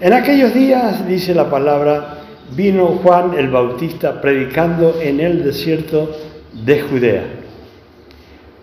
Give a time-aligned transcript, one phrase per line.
[0.00, 2.18] En aquellos días, dice la palabra,
[2.54, 6.12] vino Juan el Bautista predicando en el desierto
[6.52, 7.24] de Judea.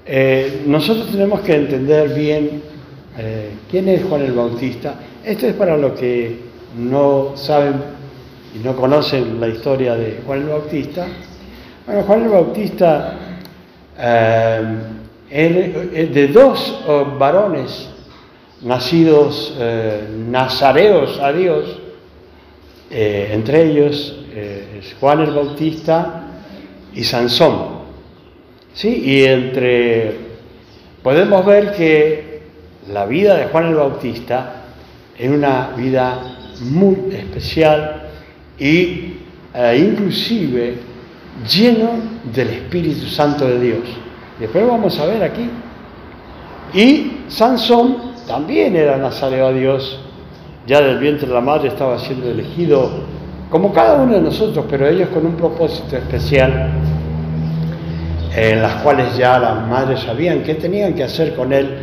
[0.06, 2.62] Eh, nosotros tenemos que entender bien
[3.18, 4.96] eh, quién es Juan el Bautista.
[5.26, 6.40] Esto es para los que
[6.78, 7.74] no saben
[8.56, 11.06] y no conocen la historia de Juan el Bautista.
[11.86, 13.14] Bueno, Juan el Bautista
[14.00, 14.78] eh,
[16.14, 16.82] de dos
[17.20, 17.90] varones
[18.66, 19.56] nacidos
[20.30, 21.80] nazareos a Dios,
[22.90, 24.16] entre ellos
[25.00, 26.24] Juan el Bautista
[26.94, 27.76] y Sansón.
[28.74, 28.90] ¿Sí?
[29.06, 30.18] Y entre
[31.02, 32.42] podemos ver que
[32.92, 34.64] la vida de Juan el Bautista
[35.18, 38.10] es una vida muy especial
[38.60, 39.14] y
[39.54, 40.76] eh, inclusive
[41.50, 41.92] lleno
[42.34, 43.84] del Espíritu Santo de Dios.
[44.40, 45.50] Después vamos a ver aquí.
[46.74, 50.00] Y Sansón también era nazareo a Dios,
[50.68, 52.90] ya del vientre de la madre estaba siendo elegido
[53.50, 56.72] como cada uno de nosotros, pero ellos con un propósito especial,
[58.36, 61.78] en las cuales ya las madres sabían qué tenían que hacer con él,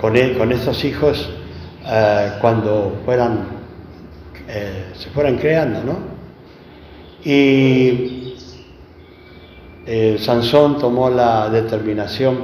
[0.00, 1.30] con él, con estos hijos
[1.86, 3.46] eh, cuando fueran,
[4.48, 5.96] eh, se fueran creando, ¿no?
[7.24, 8.34] Y
[9.86, 12.36] eh, Sansón tomó la determinación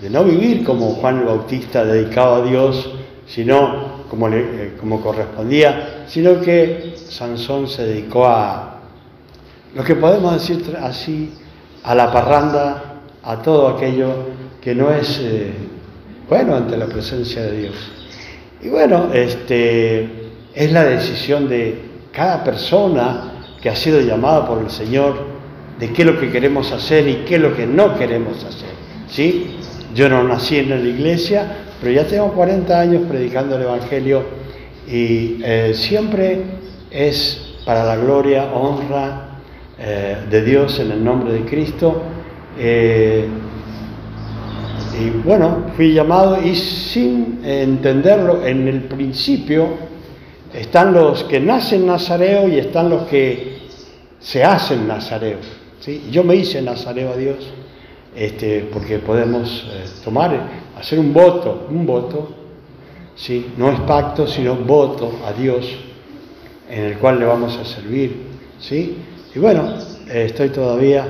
[0.00, 2.92] de no vivir como Juan el Bautista dedicado a Dios,
[3.26, 4.28] sino como,
[4.78, 8.80] como correspondía, sino que Sansón se dedicó a,
[9.74, 11.32] lo que podemos decir así,
[11.82, 14.10] a la parranda, a todo aquello
[14.60, 15.52] que no es eh,
[16.28, 17.74] bueno ante la presencia de Dios.
[18.62, 24.70] Y bueno, este, es la decisión de cada persona que ha sido llamada por el
[24.70, 25.34] Señor
[25.78, 28.70] de qué es lo que queremos hacer y qué es lo que no queremos hacer.
[29.08, 29.56] ¿sí?
[29.94, 34.24] Yo no nací en la iglesia, pero ya tengo 40 años predicando el Evangelio
[34.88, 36.42] y eh, siempre
[36.90, 39.38] es para la gloria, honra
[39.78, 42.02] eh, de Dios en el nombre de Cristo.
[42.58, 43.28] Eh,
[45.00, 49.68] y bueno, fui llamado y sin entenderlo en el principio,
[50.52, 53.58] están los que nacen nazareo y están los que
[54.18, 55.38] se hacen nazareo.
[55.78, 56.08] ¿sí?
[56.10, 57.52] Yo me hice nazareo a Dios
[58.14, 60.48] este, porque podemos eh, tomar,
[60.78, 62.28] hacer un voto, un voto,
[63.16, 63.52] ¿sí?
[63.56, 65.66] no es pacto, sino voto a Dios
[66.70, 68.22] en el cual le vamos a servir,
[68.58, 68.96] ¿sí?
[69.34, 69.74] Y bueno,
[70.08, 71.06] eh, estoy todavía,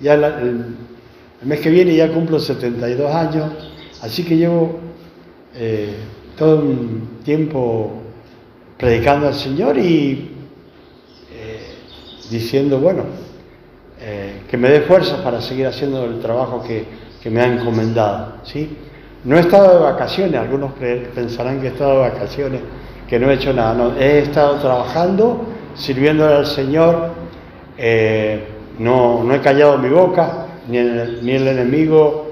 [0.00, 0.76] ya el,
[1.42, 3.50] mes que viene ya cumplo 72 años,
[4.02, 4.78] así que llevo
[5.54, 5.94] eh,
[6.36, 8.02] todo un tiempo
[8.78, 10.28] predicando al Señor y
[12.30, 13.04] diciendo, bueno,
[14.50, 16.84] que me dé fuerza para seguir haciendo el trabajo que,
[17.22, 18.76] que me ha encomendado, ¿sí?
[19.24, 20.72] No he estado de vacaciones, algunos
[21.14, 22.60] pensarán que he estado de vacaciones,
[23.08, 25.44] que no he hecho nada, no, he estado trabajando,
[25.76, 27.10] sirviéndole al Señor,
[27.78, 28.44] eh,
[28.80, 32.30] no, no, he callado mi boca, ni el, ni el, enemigo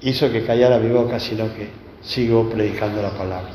[0.00, 1.68] hizo que callara mi boca, sino que
[2.02, 3.50] sigo predicando la palabra.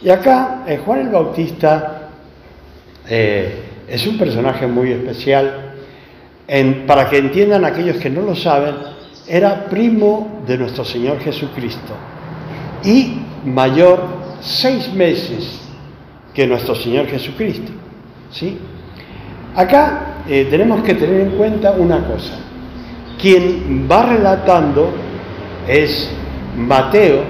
[0.00, 2.08] Y acá eh, Juan el Bautista
[3.08, 5.73] eh, es un personaje muy especial,
[6.86, 8.74] para que entiendan aquellos que no lo saben,
[9.26, 11.94] era primo de nuestro Señor Jesucristo
[12.84, 14.00] y mayor
[14.40, 15.60] seis meses
[16.34, 17.72] que nuestro Señor Jesucristo.
[18.30, 18.58] ¿sí?
[19.56, 22.34] Acá eh, tenemos que tener en cuenta una cosa.
[23.20, 24.90] Quien va relatando
[25.66, 26.10] es
[26.56, 27.22] Mateo,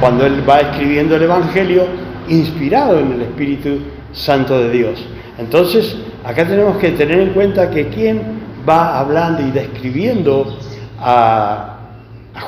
[0.00, 1.86] cuando él va escribiendo el Evangelio,
[2.28, 3.78] inspirado en el Espíritu
[4.12, 5.06] Santo de Dios.
[5.38, 8.20] Entonces, acá tenemos que tener en cuenta que quien
[8.68, 10.58] va hablando y describiendo
[10.98, 11.72] a,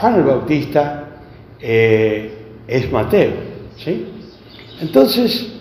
[0.00, 1.05] Juan el Bautista
[1.61, 2.33] eh,
[2.67, 3.31] es Mateo.
[3.77, 4.05] ¿sí?
[4.81, 5.61] Entonces,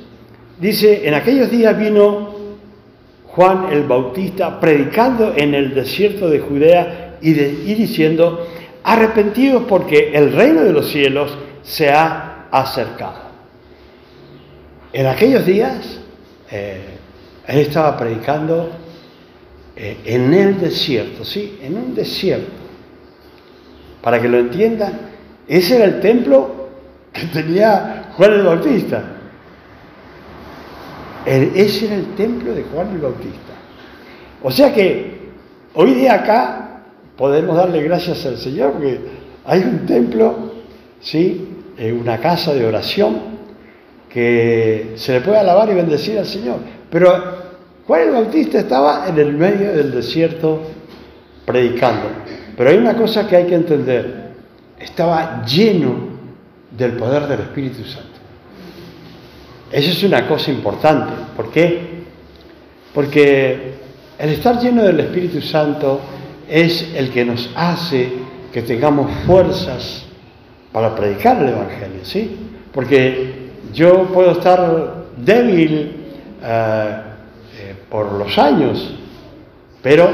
[0.59, 2.35] dice, en aquellos días vino
[3.27, 8.47] Juan el Bautista predicando en el desierto de Judea y, diciendo,
[8.83, 13.27] arrepentidos porque el reino de los cielos se ha acercado.
[14.91, 15.99] En aquellos días,
[16.49, 16.96] eh,
[17.47, 18.69] él estaba predicando
[19.75, 21.59] eh, en el desierto, ¿sí?
[21.61, 22.51] En un desierto.
[24.01, 24.93] Para que lo entiendan,
[25.47, 26.67] ese era el templo
[27.13, 29.03] que tenía Juan el Bautista.
[31.25, 33.53] ese era el templo de Juan el Bautista.
[34.43, 35.17] O sea que
[35.73, 36.83] hoy día acá
[37.15, 38.99] podemos darle gracias al Señor porque
[39.45, 40.53] hay un templo,
[40.99, 41.47] ¿sí?
[41.99, 43.37] una casa de oración
[44.09, 46.76] que se le puede alabar y bendecir al Señor.
[46.89, 47.47] Pero
[47.85, 50.61] Juan el Bautista estaba en el medio del desierto
[51.45, 52.09] predicando.
[52.55, 54.31] Pero hay una cosa que hay que entender.
[54.79, 56.17] Estaba lleno
[56.71, 58.07] del poder del Espíritu Santo.
[59.71, 61.13] Esa es una cosa importante.
[61.35, 61.79] ¿Por qué?
[62.93, 63.73] Porque
[64.17, 66.01] el estar lleno del Espíritu Santo
[66.49, 68.09] es el que nos hace
[68.51, 70.05] que tengamos fuerzas
[70.71, 72.35] para predicar el Evangelio, ¿sí?
[72.73, 76.06] Porque yo puedo estar débil
[76.49, 76.95] eh,
[77.59, 78.93] eh, por los años,
[79.81, 80.07] pero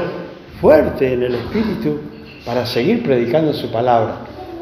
[0.60, 2.00] fuerte en el Espíritu
[2.44, 4.16] para seguir predicando su palabra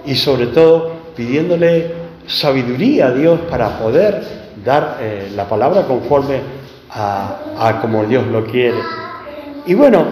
[0.05, 1.93] y sobre todo pidiéndole
[2.27, 4.23] sabiduría a Dios para poder
[4.63, 6.41] dar eh, la palabra conforme
[6.91, 8.77] a, como Dios lo quiere.
[9.65, 10.05] Y bueno,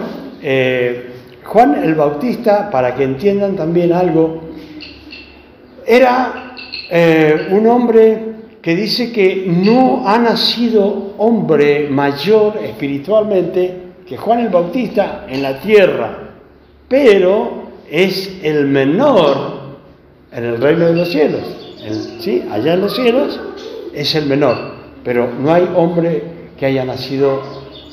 [1.43, 4.49] Juan el Bautista, para que entiendan también algo,
[5.85, 6.55] era
[7.51, 8.30] un hombre
[8.61, 13.75] que dice que no ha nacido hombre mayor espiritualmente
[14.05, 16.35] que Juan el Bautista en la tierra,
[16.87, 19.61] pero es el menor
[20.31, 21.41] en el reino de los cielos.
[22.19, 22.43] ¿sí?
[22.51, 23.39] Allá en los cielos
[23.93, 24.57] es el menor,
[25.03, 26.23] pero no hay hombre
[26.57, 27.41] que haya nacido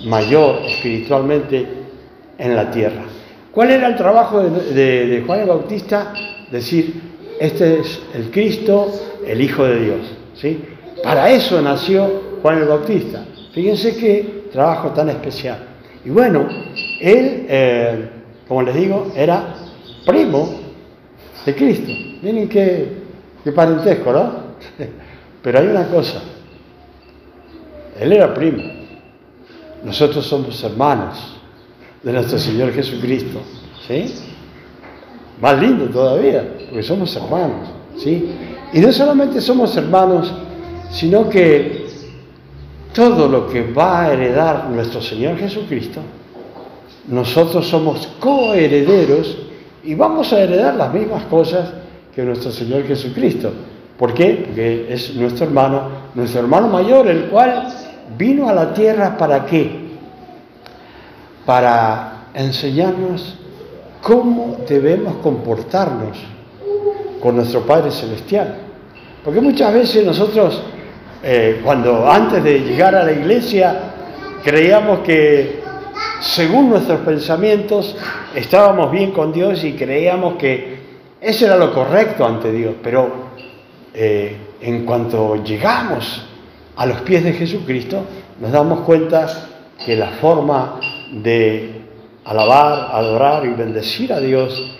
[0.05, 1.67] mayor espiritualmente
[2.37, 3.05] en la tierra.
[3.53, 6.13] ¿Cuál era el trabajo de, de Juan el Bautista?
[6.51, 7.01] Decir,
[7.41, 8.93] este es el Cristo,
[9.27, 10.18] el Hijo de Dios.
[10.41, 10.65] ¿Sí?
[11.03, 13.25] Para eso nació Juan el Bautista.
[13.53, 15.59] Fíjense qué trabajo tan especial.
[16.05, 16.47] Y bueno,
[17.01, 18.09] él, eh,
[18.47, 19.55] como les digo, era
[20.07, 20.49] primo
[21.45, 21.93] de Cristo.
[22.23, 22.89] Miren qué,
[23.45, 24.33] qué parentesco, ¿no?
[25.43, 26.21] Pero hay una cosa.
[27.99, 28.63] Él era primo.
[29.85, 31.37] Nosotros somos hermanos
[32.03, 33.41] de nuestro Señor Jesucristo.
[33.87, 34.15] ¿Sí?
[35.41, 37.69] Más lindo todavía, porque somos hermanos.
[37.97, 38.31] ¿Sí?
[38.73, 40.33] Y no solamente somos hermanos,
[40.91, 41.87] sino que
[42.93, 46.01] todo lo que va a heredar nuestro Señor Jesucristo,
[47.07, 49.39] nosotros somos coherederos
[49.83, 51.71] y vamos a heredar las mismas cosas
[52.15, 53.53] que nuestro Señor Jesucristo.
[53.99, 54.43] ¿Por qué?
[54.47, 55.83] Porque es nuestro hermano,
[56.15, 57.69] nuestro hermano mayor, el cual
[58.17, 59.89] vino a la tierra para qué?
[61.47, 63.37] Para enseñarnos
[64.03, 66.19] cómo debemos comportarnos
[67.21, 68.57] con nuestro Padre Celestial.
[69.25, 70.63] Porque muchas veces nosotros,
[71.23, 73.77] eh, cuando antes de llegar a la iglesia,
[74.43, 75.61] creíamos que
[76.21, 77.97] según nuestros pensamientos
[78.35, 80.79] estábamos bien con Dios y creíamos que
[81.21, 82.75] eso era lo correcto ante Dios.
[82.83, 83.29] Pero
[83.93, 86.27] eh, en cuanto llegamos
[86.77, 88.05] a los pies de Jesucristo,
[88.41, 89.49] nos damos cuenta
[89.85, 90.81] que la forma
[91.13, 91.83] de
[92.25, 94.77] alabar, adorar y bendecir a Dios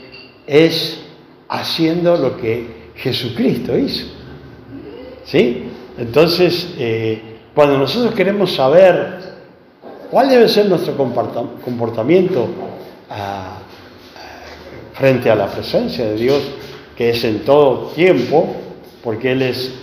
[0.47, 1.08] es
[1.49, 4.07] haciendo lo que Jesucristo hizo.
[5.25, 5.65] ¿Sí?
[5.99, 7.21] Entonces, eh,
[7.55, 9.19] cuando nosotros queremos saber
[10.11, 12.49] cuál debe ser nuestro comportamiento
[13.11, 13.59] ah,
[14.95, 16.43] frente a la presencia de Dios,
[16.97, 18.55] que es en todo tiempo,
[19.03, 19.75] porque Él es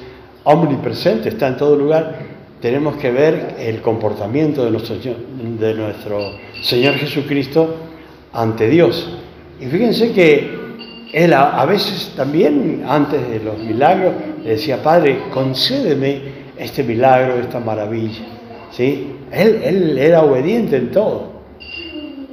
[0.43, 2.19] omnipresente, está en todo lugar,
[2.61, 6.31] tenemos que ver el comportamiento de nuestro, de nuestro
[6.61, 7.75] Señor Jesucristo
[8.33, 9.09] ante Dios.
[9.59, 10.54] Y fíjense que
[11.13, 14.13] él a, veces también, antes de los milagros,
[14.43, 16.21] le decía, Padre, concédeme
[16.57, 18.25] este milagro, esta maravilla.
[18.71, 19.15] ¿Sí?
[19.31, 21.31] Él, él era obediente en todo.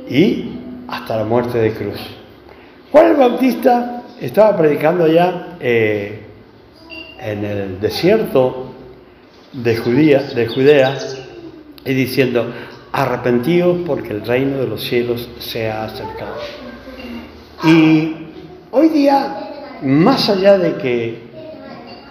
[0.08, 0.50] Y
[0.88, 2.00] hasta la muerte de cruz.
[2.90, 6.20] Juan el Bautista estaba predicando allá eh,
[7.20, 8.72] en el desierto
[9.52, 10.98] de Judea, de Judea
[11.84, 12.52] y diciendo,
[12.92, 16.36] arrepentidos porque el reino de los cielos se ha acercado.
[17.64, 18.21] Y
[18.74, 19.50] Hoy día,
[19.82, 21.18] más allá de que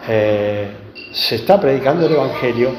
[0.08, 0.68] eh,
[1.12, 2.70] se está predicando el Evangelio,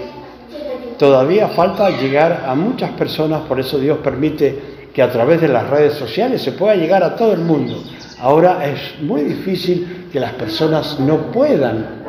[0.96, 4.56] todavía falta llegar a muchas personas, por eso Dios permite
[4.94, 7.82] que a través de las redes sociales se pueda llegar a todo el mundo.
[8.20, 12.04] Ahora es muy difícil que las personas no puedan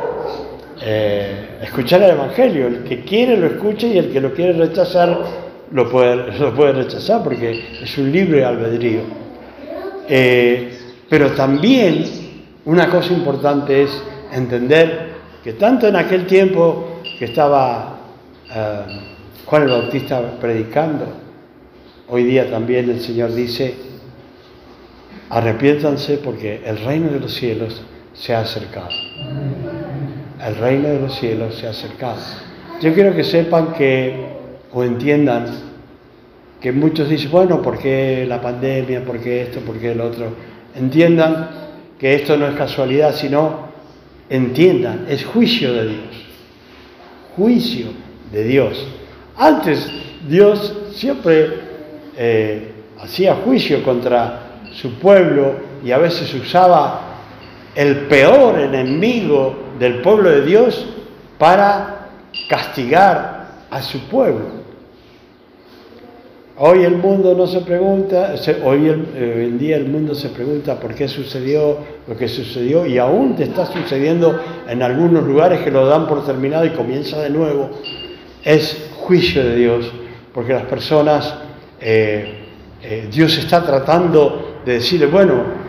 [0.79, 2.67] eh, escuchar el Evangelio.
[2.67, 5.23] El que quiere lo escucha y el que lo quiere rechazar
[5.71, 9.01] lo puede, rechazar porque es un libre albedrío.
[10.07, 10.72] Eh,
[11.09, 12.05] pero también
[12.65, 17.97] una cosa importante es entender que tanto en aquel tiempo que estaba
[18.53, 18.81] eh,
[19.45, 21.05] Juan el Bautista predicando,
[22.07, 23.75] hoy día también el Señor dice,
[25.29, 27.81] arrepiéntanse porque el reino de los cielos
[28.13, 28.89] se ha acercado.
[30.45, 32.19] El reino de los cielos se ha acercado.
[32.81, 34.27] Yo quiero que sepan que,
[34.71, 35.45] o entiendan,
[36.61, 39.03] que muchos dicen, bueno, ¿por qué la pandemia?
[39.03, 39.59] ¿Por qué esto?
[39.59, 40.27] ¿Por qué el otro?
[40.75, 41.49] Entiendan
[41.99, 43.67] que esto no es casualidad, sino
[44.29, 46.25] entiendan, es juicio de Dios.
[47.35, 47.87] Juicio
[48.31, 48.87] de Dios.
[49.37, 49.91] Antes
[50.27, 51.59] Dios siempre
[52.17, 57.01] eh, hacía juicio contra su pueblo y a veces usaba
[57.75, 60.85] el peor enemigo del pueblo de Dios
[61.37, 62.09] para
[62.47, 64.62] castigar a su pueblo.
[66.55, 70.93] Hoy el mundo no se pregunta, hoy, eh, en día el mundo se pregunta por
[70.93, 75.87] qué sucedió lo que sucedió y aún te está sucediendo en algunos lugares que lo
[75.87, 77.71] dan por terminado y comienza de nuevo.
[78.43, 79.91] Es juicio de Dios,
[80.31, 81.33] porque las personas,
[81.81, 82.43] eh,
[82.83, 85.63] eh, Dios está tratando de decirle, bueno,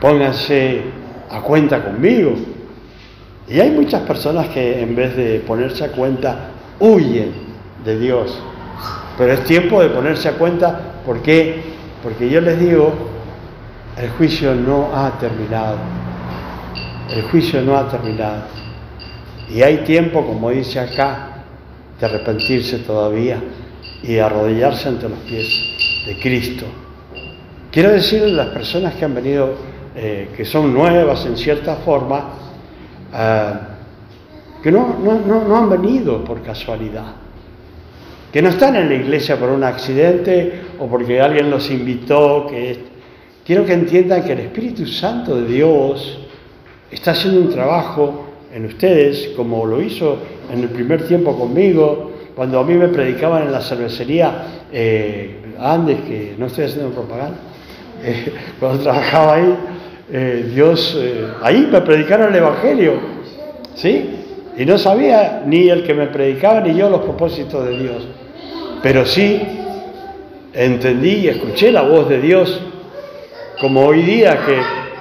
[0.00, 0.80] pónganse
[1.28, 2.34] a cuenta conmigo.
[3.48, 7.53] Y hay muchas personas que en vez de ponerse a cuenta, huyen
[7.84, 8.38] de Dios.
[9.16, 11.62] Pero es tiempo de ponerse a cuenta, ¿por qué?
[12.02, 12.92] Porque yo les digo,
[13.96, 15.78] el juicio no ha terminado.
[17.10, 18.42] El juicio no ha terminado.
[19.48, 21.44] Y hay tiempo, como dice acá,
[22.00, 23.38] de arrepentirse todavía
[24.02, 25.48] y arrodillarse ante los pies
[26.06, 26.66] de Cristo.
[27.70, 29.54] Quiero decirle a las personas que han venido,
[29.94, 32.30] eh, que son nuevas en cierta forma,
[33.14, 33.52] eh,
[34.62, 37.23] que no, no, no han venido por casualidad
[38.34, 42.78] que no están en la iglesia por un accidente o porque alguien los invitó, que
[43.46, 46.18] quiero que entiendan que el Espíritu Santo de Dios
[46.90, 50.18] está haciendo un trabajo en ustedes, como lo hizo
[50.52, 56.00] en el primer tiempo conmigo, cuando a mí me predicaban en la cervecería eh, Andes,
[56.00, 57.38] que no estoy haciendo propaganda,
[58.02, 59.56] eh, cuando trabajaba ahí,
[60.12, 61.00] eh, Dios,
[61.40, 62.94] ahí me predicaron el Evangelio,
[63.76, 64.10] ¿sí?
[64.58, 68.08] Y no sabía ni el que me predicaba ni yo los propósitos de Dios.
[68.84, 69.40] Pero sí
[70.52, 72.60] entendí y escuché la voz de Dios,
[73.58, 74.60] como hoy día que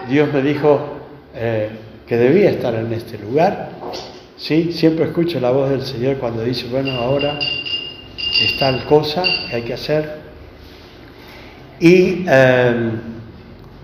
[0.09, 0.79] Dios me dijo
[1.35, 1.67] eh,
[2.07, 3.71] que debía estar en este lugar.
[4.37, 9.57] Sí, siempre escucho la voz del Señor cuando dice, bueno, ahora es tal cosa que
[9.57, 10.13] hay que hacer.
[11.81, 13.01] Y em,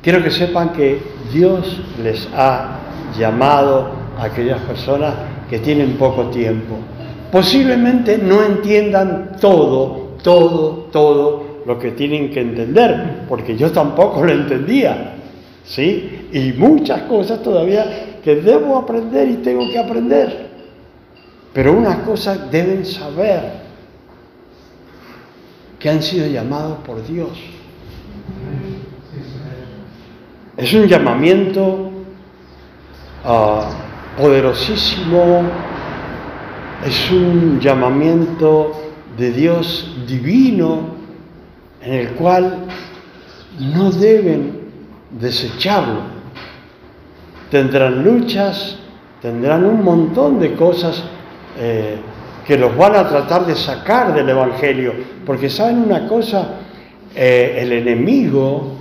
[0.01, 0.98] quiero que sepan que
[1.34, 2.79] Dios les ha
[3.20, 5.13] llamado a aquellas personas
[5.50, 6.77] que tienen poco tiempo
[7.31, 14.31] posiblemente no entiendan todo, todo, todo lo que tienen que entender, porque yo tampoco lo
[14.31, 15.15] entendía,
[15.63, 16.29] ¿sí?
[16.31, 20.50] Y muchas cosas todavía que debo aprender y tengo que aprender.
[21.53, 23.69] Pero una cosa deben saber,
[25.79, 27.29] que han sido llamados por Dios.
[30.57, 31.89] Es un llamamiento
[33.24, 33.69] ah,
[34.17, 35.43] poderosísimo,
[36.86, 38.71] es un llamamiento
[39.17, 40.95] de Dios divino
[41.81, 42.65] en el cual
[43.59, 44.62] no deben
[45.12, 46.01] desecharlo.
[47.51, 48.77] Tendrán luchas,
[49.21, 51.03] tendrán un montón de cosas
[51.57, 51.98] eh,
[52.45, 54.93] que los van a tratar de sacar del Evangelio,
[55.25, 56.50] porque saben una cosa,
[57.15, 58.77] eh, el enemigo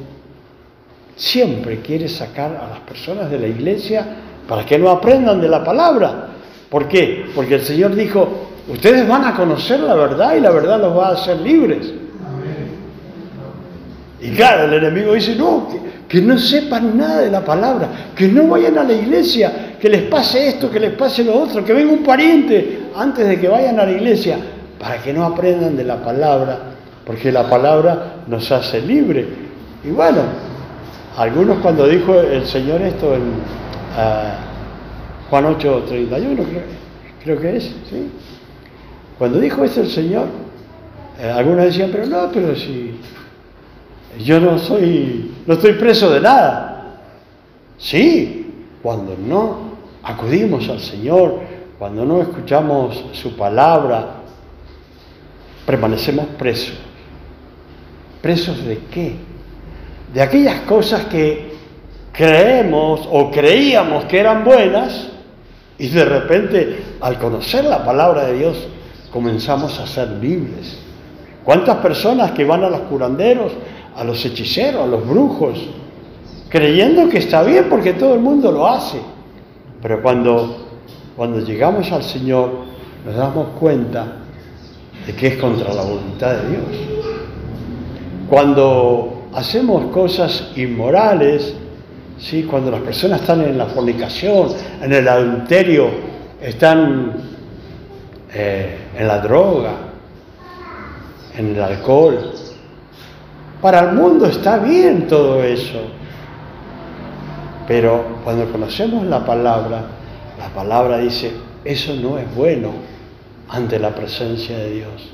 [1.17, 4.07] siempre quiere sacar a las personas de la iglesia
[4.47, 6.29] para que no aprendan de la palabra.
[6.71, 7.27] ¿Por qué?
[7.35, 11.09] Porque el Señor dijo, ustedes van a conocer la verdad y la verdad los va
[11.09, 11.93] a hacer libres.
[14.21, 15.69] Y claro, el enemigo dice, no,
[16.09, 20.03] que, no sepan nada de la palabra, que no vayan a la iglesia, que les
[20.03, 23.79] pase esto, que les pase lo otro, que venga un pariente antes de que vayan
[23.79, 24.39] a la iglesia,
[24.79, 26.59] para que no aprendan de la palabra,
[27.07, 29.27] porque la palabra nos hace libre.
[29.85, 30.23] Y bueno,
[31.17, 33.23] algunos cuando dijo el Señor esto en...
[33.97, 34.48] Ah,
[35.31, 36.43] Juan 8, 31,
[37.23, 38.11] creo, que es, ¿sí?
[39.19, 40.27] Cuando dijo eso el Señor,
[41.21, 42.99] eh, algunos decían, pero no, pero si
[44.25, 47.03] yo no soy, no estoy preso de nada.
[47.77, 48.47] Sí,
[48.83, 51.41] cuando no acudimos al Señor,
[51.79, 54.23] cuando no escuchamos su palabra,
[55.67, 56.79] permanecemos presos.
[58.23, 59.17] ¿Presos de qué?
[60.15, 61.53] De aquellas cosas que
[62.13, 65.18] creemos o creíamos que eran buenas
[65.79, 68.69] y de repente, al conocer la palabra de Dios,
[69.13, 70.79] comenzamos a ser libres.
[71.45, 73.53] ¿Cuántas personas que van a los curanderos,
[73.97, 75.59] a los hechiceros, a los brujos,
[76.49, 79.01] creyendo que está bien porque todo el mundo lo hace?
[79.81, 80.67] Pero cuando,
[81.17, 82.51] cuando llegamos al Señor,
[83.07, 84.17] nos damos cuenta
[85.07, 86.65] de que es contra la voluntad de Dios.
[88.29, 91.55] Cuando hacemos cosas inmorales,
[92.19, 92.45] ¿sí?
[92.45, 94.49] cuando las personas están en la fornicación,
[94.83, 95.89] en el adulterio,
[96.41, 97.13] están
[98.33, 99.73] eh, en la droga,
[101.37, 102.33] en el alcohol.
[103.61, 105.81] Para el mundo está bien todo eso,
[107.67, 109.83] pero cuando conocemos la palabra,
[110.39, 111.33] la palabra dice,
[111.65, 112.71] eso no es bueno
[113.49, 115.11] ante la presencia de Dios.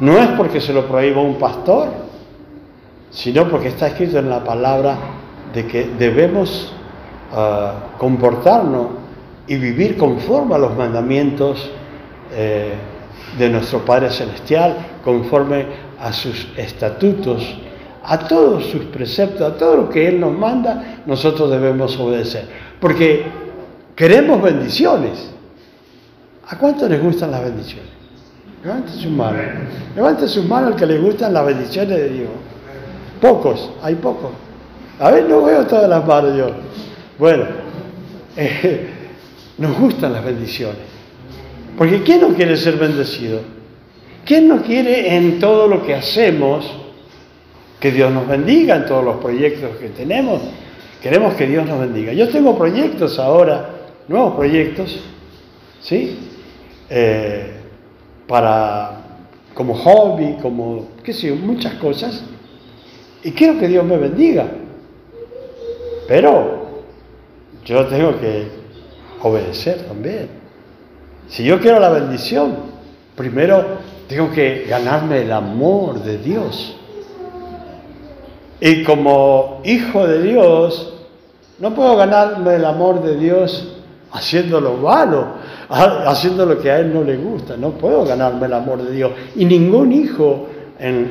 [0.00, 1.88] No es porque se lo prohíba un pastor,
[3.10, 4.96] sino porque está escrito en la palabra
[5.52, 6.72] de que debemos
[7.32, 8.86] ah, comportarnos
[9.46, 11.70] y vivir conforme a los mandamientos
[12.32, 12.74] eh,
[13.38, 15.66] de nuestro Padre Celestial, conforme
[16.00, 17.58] a sus estatutos,
[18.04, 22.46] a todos sus preceptos, a todo lo que Él nos manda, nosotros debemos obedecer.
[22.80, 23.24] Porque
[23.94, 25.30] queremos bendiciones.
[26.48, 27.88] ¿A cuántos les gustan las bendiciones?
[28.64, 29.38] Levante su mano.
[29.94, 32.30] Levante su mano al que le gustan las bendiciones de Dios.
[33.20, 34.30] Pocos, hay pocos.
[35.00, 36.50] A ver, no veo todas las manos yo.
[37.18, 37.44] Bueno,
[38.36, 38.88] eh,
[39.58, 40.82] nos gustan las bendiciones.
[41.76, 43.40] Porque ¿quién no quiere ser bendecido?
[44.24, 46.70] ¿Quién no quiere en todo lo que hacemos
[47.78, 50.42] que Dios nos bendiga en todos los proyectos que tenemos?
[51.00, 52.12] Queremos que Dios nos bendiga.
[52.12, 53.70] Yo tengo proyectos ahora,
[54.08, 54.98] nuevos proyectos,
[55.80, 56.18] ¿sí?
[56.90, 57.52] Eh,
[58.26, 59.02] para,
[59.54, 62.24] como hobby, como, qué sé yo, muchas cosas.
[63.22, 64.46] Y quiero que Dios me bendiga.
[66.08, 66.82] Pero
[67.66, 68.48] yo tengo que
[69.22, 70.30] obedecer también.
[71.28, 72.56] Si yo quiero la bendición,
[73.14, 73.62] primero
[74.08, 76.76] tengo que ganarme el amor de Dios.
[78.58, 80.94] Y como hijo de Dios,
[81.58, 83.74] no puedo ganarme el amor de Dios
[84.10, 85.26] haciendo lo malo,
[85.68, 87.58] haciendo lo que a Él no le gusta.
[87.58, 89.12] No puedo ganarme el amor de Dios.
[89.36, 90.46] Y ningún hijo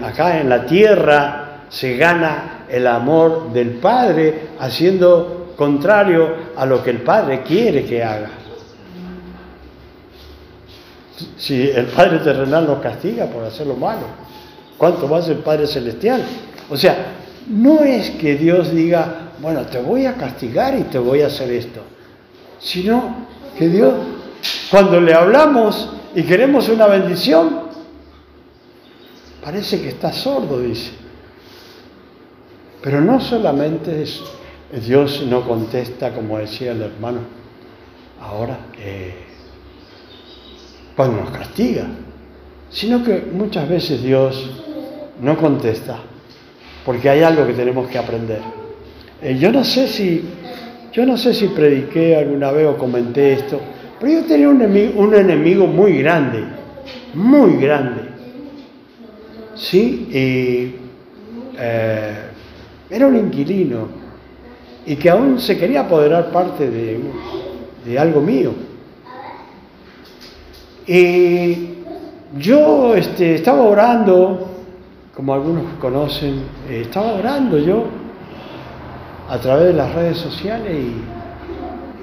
[0.03, 6.91] acá en la tierra se gana el amor del Padre haciendo contrario a lo que
[6.91, 8.29] el Padre quiere que haga.
[11.38, 14.05] Si el Padre terrenal nos castiga por hacer lo malo,
[14.77, 16.24] ¿cuánto más el Padre celestial?
[16.69, 16.95] O sea,
[17.47, 21.50] no es que Dios diga, bueno, te voy a castigar y te voy a hacer
[21.51, 21.81] esto,
[22.59, 23.93] sino que Dios,
[24.69, 27.62] cuando le hablamos y queremos una bendición,
[29.43, 31.06] parece que está sordo, dice.
[32.88, 34.24] Pero no solamente es,
[34.88, 37.20] Dios no contesta, como decía el hermano,
[38.21, 39.13] ahora, eh,
[40.95, 41.84] cuando nos castiga,
[42.69, 44.52] sino que muchas veces Dios
[45.21, 45.97] no contesta,
[46.86, 48.39] porque hay algo que tenemos que aprender.
[49.21, 50.23] Eh, yo no sé si,
[50.93, 53.60] yo no sé si prediqué alguna vez o comenté esto,
[54.00, 54.62] pero yo tenía un
[55.13, 56.41] enemigo, muy grande,
[57.13, 58.04] muy grande.
[59.56, 60.08] Sí,
[61.60, 62.26] eh,
[62.89, 63.88] era un inquilino
[64.86, 67.00] y que aún se quería apoderar parte de,
[67.86, 68.54] de algo mío.
[70.88, 71.69] Y
[72.38, 74.47] yo este, estaba orando,
[75.15, 77.86] como algunos conocen, eh, estaba orando yo
[79.30, 81.17] a través de las redes sociales y,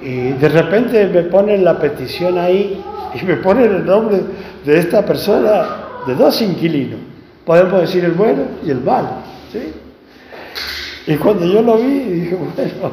[0.05, 2.79] de repente me ponen la petición ahí
[3.19, 4.21] y me ponen el nombre
[4.63, 5.65] de esta persona,
[6.05, 6.99] de dos inquilinos.
[7.43, 9.07] Podemos decir el bueno y el malo.
[9.51, 9.73] ¿sí?
[11.07, 12.91] Y cuando yo lo vi, dije, bueno,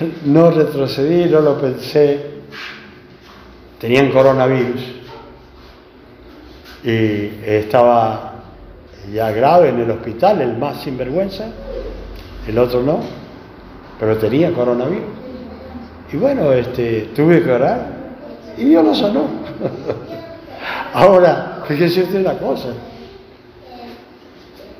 [0.24, 2.34] no retrocedí, no lo pensé.
[3.78, 4.80] Tenían coronavirus
[6.84, 8.34] y estaba
[9.12, 11.46] ya grave en el hospital, el más sinvergüenza,
[12.46, 13.00] el otro no,
[13.98, 15.04] pero tenía coronavirus.
[16.12, 17.86] Y bueno, este, tuve que orar
[18.56, 19.24] y Dios lo sanó.
[20.94, 22.68] Ahora, fíjese usted una cosa.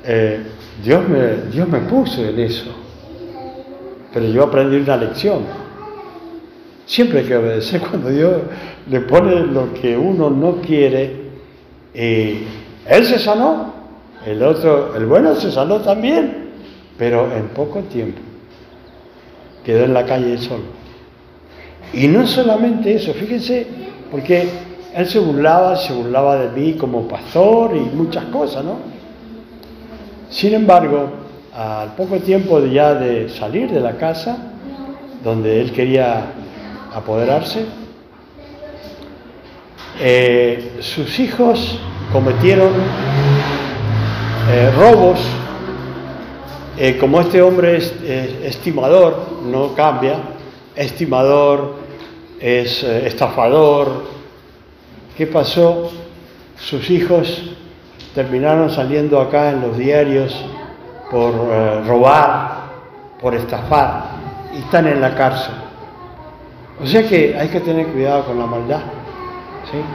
[0.03, 0.43] Eh,
[0.83, 2.71] Dios me, Dios me puso en eso.
[4.13, 5.39] Pero yo aprendí una lección.
[6.85, 8.33] Siempre hay que obedecer cuando Dios
[8.89, 11.25] le pone lo que uno no quiere.
[11.93, 12.43] Y
[12.87, 13.73] él se sanó,
[14.25, 16.51] el otro, el bueno se sanó también,
[16.97, 18.19] pero en poco tiempo
[19.65, 20.63] quedó en la calle solo.
[21.91, 23.65] Y no solamente eso, fíjense,
[24.11, 24.47] porque
[24.93, 28.94] él se burlaba, se burlaba de mí como pastor y muchas cosas, ¿no?
[30.29, 31.09] Sin embargo,
[31.53, 34.37] al poco tiempo ya de salir de la casa,
[35.23, 36.25] donde él quería
[36.93, 37.65] apoderarse,
[39.99, 41.79] eh, sus hijos
[42.11, 42.71] cometieron
[44.51, 45.19] eh, robos.
[46.77, 47.93] Eh, como este hombre es
[48.43, 50.15] estimador, no cambia,
[50.75, 51.75] estimador,
[52.41, 54.03] es estafador,
[55.17, 55.89] ¿qué pasó?
[56.57, 57.54] Sus hijos
[58.15, 60.33] terminaron saliendo acá en los diarios
[61.11, 62.65] por eh, robar,
[63.21, 64.05] por estafar,
[64.55, 65.53] y están en la cárcel.
[66.81, 68.81] O sea que hay que tener cuidado con la maldad.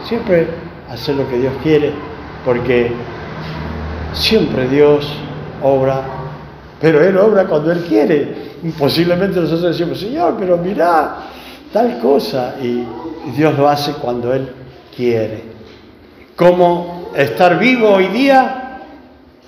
[0.04, 0.48] Siempre
[0.90, 1.92] hacer lo que Dios quiere,
[2.44, 2.92] porque
[4.12, 5.10] siempre Dios
[5.62, 6.02] obra,
[6.80, 8.50] pero Él obra cuando Él quiere.
[8.78, 11.16] Posiblemente nosotros decimos, Señor, pero mira
[11.72, 12.84] tal cosa, y
[13.34, 14.52] Dios lo hace cuando Él
[14.94, 15.49] quiere.
[16.36, 18.80] Como estar vivo hoy día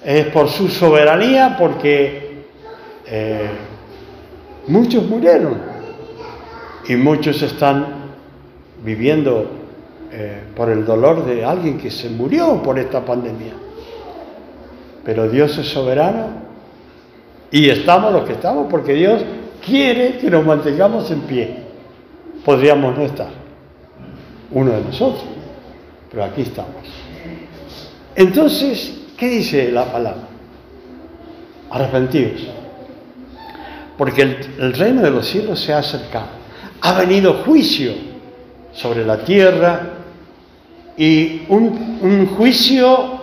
[0.05, 2.45] es por su soberanía, porque
[3.07, 3.51] eh,
[4.67, 5.73] muchos murieron.
[6.89, 7.87] Y muchos están
[8.85, 9.51] viviendo
[10.11, 13.53] eh, por el dolor de alguien que se murió por esta pandemia.
[15.05, 16.27] Pero Dios es soberano
[17.51, 19.23] y estamos los que estamos porque Dios
[19.65, 21.57] quiere que nos mantengamos en pie.
[22.45, 23.31] Podríamos no estar,
[24.51, 25.25] uno de nosotros,
[26.13, 26.85] pero aquí estamos.
[28.15, 30.29] Entonces, ¿qué dice la palabra?
[31.71, 32.43] Arrepentidos.
[33.97, 34.23] Porque
[34.59, 36.27] el, reino de los cielos se ha acercado.
[36.83, 37.93] Ha venido juicio
[38.73, 39.81] sobre la tierra
[40.97, 43.23] y un, un juicio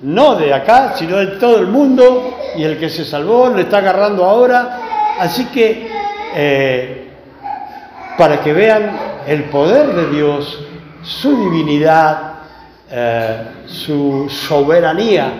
[0.00, 3.78] no de acá, sino de todo el mundo, y el que se salvó lo está
[3.78, 4.80] agarrando ahora.
[5.18, 5.88] Así que,
[6.34, 7.08] eh,
[8.16, 8.90] para que vean
[9.26, 10.58] el poder de Dios,
[11.02, 12.34] su divinidad,
[12.90, 15.32] eh, su soberanía,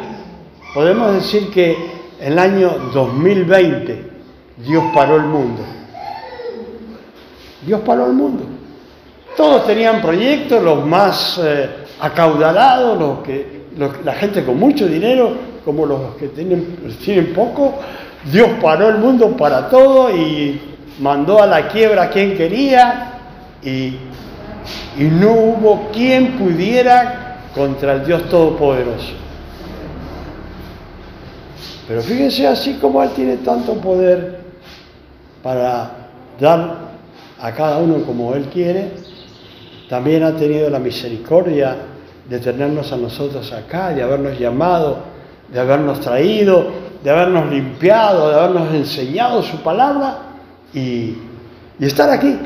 [0.74, 1.76] podemos decir que
[2.20, 4.10] el año 2020
[4.58, 5.62] Dios paró el mundo.
[7.64, 8.44] Dios paró el mundo.
[9.36, 11.68] Todos tenían proyectos, los más eh,
[12.00, 13.62] acaudalados, los que
[14.04, 17.78] la gente con mucho dinero, como los que tienen, tienen poco,
[18.30, 20.60] Dios paró el mundo para todo y
[21.00, 23.14] mandó a la quiebra a quien quería
[23.62, 23.96] y,
[24.98, 29.12] y no hubo quien pudiera contra el Dios Todopoderoso.
[31.88, 34.40] Pero fíjense así como Él tiene tanto poder
[35.42, 35.90] para
[36.38, 36.92] dar
[37.40, 38.92] a cada uno como Él quiere,
[39.88, 41.76] también ha tenido la misericordia
[42.28, 44.98] de tenernos a nosotros acá, de habernos llamado,
[45.52, 46.70] de habernos traído,
[47.02, 50.18] de habernos limpiado, de habernos enseñado su palabra
[50.72, 51.14] y,
[51.80, 52.38] estar aquí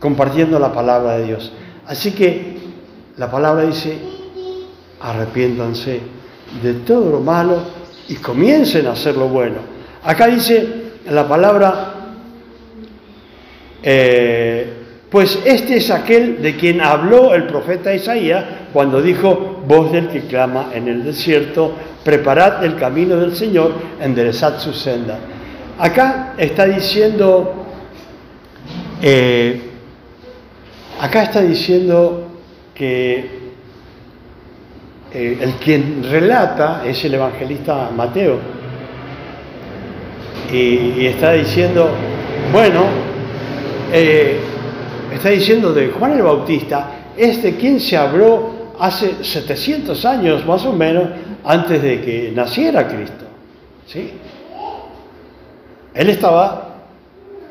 [0.00, 1.52] compartiendo la palabra de Dios.
[1.86, 2.56] Así que
[3.16, 3.98] la palabra dice,
[5.00, 6.00] arrepiéntanse
[6.62, 7.60] de todo lo malo
[8.08, 9.56] y comiencen a hacer lo bueno.
[10.04, 10.66] Acá dice
[11.10, 11.94] la palabra,
[13.82, 14.72] eh,
[15.10, 20.22] pues este es aquel de quien habló el profeta Isaías cuando dijo, voz del que
[20.22, 21.72] clama en el desierto,
[22.04, 25.18] preparad el camino del Señor, enderezad su senda.
[25.78, 27.66] Acá está diciendo,
[29.02, 29.65] eh,
[31.00, 32.28] acá está diciendo
[32.74, 33.46] que
[35.12, 38.38] eh, el quien relata es el evangelista Mateo.
[40.52, 41.90] Y, está diciendo,
[42.52, 42.84] bueno,
[43.92, 44.38] eh,
[45.12, 50.64] está diciendo de Juan el Bautista, es de quien se habló hace 700 años más
[50.64, 51.08] o menos
[51.44, 53.24] antes de que naciera Cristo.
[53.86, 54.12] ¿sí?
[55.94, 56.74] Él estaba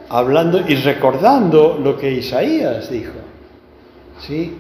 [0.08, 3.25] hablando y recordando lo que Isaías dijo.
[4.20, 4.54] ¿Sí?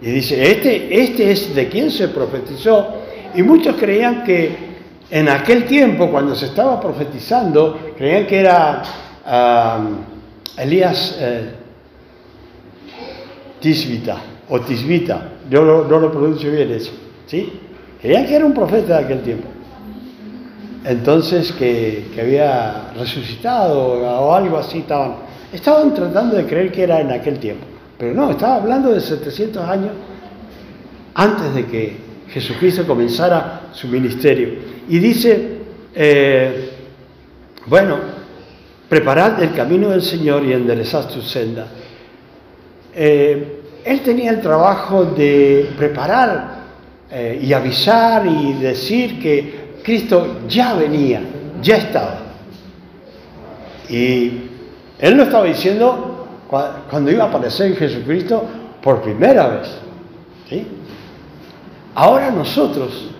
[0.00, 2.88] Y dice, este, este es de quien se profetizó.
[3.34, 4.72] Y muchos creían que
[5.10, 8.82] en aquel tiempo, cuando se estaba profetizando, creían que era
[10.58, 11.50] Elías eh,
[13.60, 14.16] Tisbita
[14.48, 16.92] o Tisbita, yo no lo pronuncio bien eso,
[17.26, 17.60] ¿sí?
[18.00, 19.48] Creían que era un profeta de aquel tiempo.
[20.84, 25.14] Entonces, que, había resucitado o algo así, estaban,
[25.52, 27.71] estaban tratando de creer que era en aquel tiempo.
[28.02, 29.92] Pero no, estaba hablando de 700 años
[31.14, 31.96] antes de que
[32.30, 34.54] Jesucristo comenzara su ministerio.
[34.88, 35.58] Y dice,
[35.94, 36.70] eh,
[37.66, 37.98] bueno,
[38.88, 41.68] preparad el camino del Señor y enderezad su senda.
[42.92, 46.56] Eh, él tenía el trabajo de preparar
[47.08, 51.22] eh, y avisar y decir que Cristo ya venía,
[51.62, 52.18] ya estaba.
[53.88, 54.40] Y
[54.98, 56.11] él lo estaba diciendo
[56.90, 58.44] cuando iba a aparecer Jesucristo
[58.82, 59.68] por primera vez.
[60.48, 60.66] ¿sí?
[61.94, 63.10] Ahora nosotros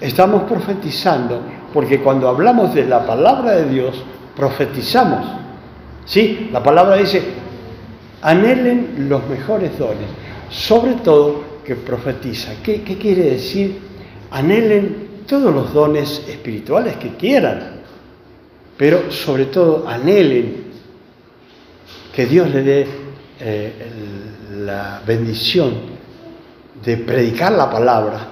[0.00, 1.40] estamos profetizando
[1.72, 4.02] porque cuando hablamos de la palabra de Dios,
[4.36, 5.26] profetizamos.
[6.04, 6.50] ¿Sí?
[6.52, 7.22] La palabra dice,
[8.22, 10.08] anhelen los mejores dones,
[10.50, 12.52] sobre todo que profetiza.
[12.62, 13.78] ¿Qué, quiere decir?
[14.32, 17.80] Anhelen todos los dones espirituales que quieran,
[18.76, 20.69] pero sobre todo anhelen
[22.14, 22.86] que Dios le dé
[23.40, 23.72] eh,
[24.64, 25.74] la bendición
[26.84, 28.28] de predicar la palabra,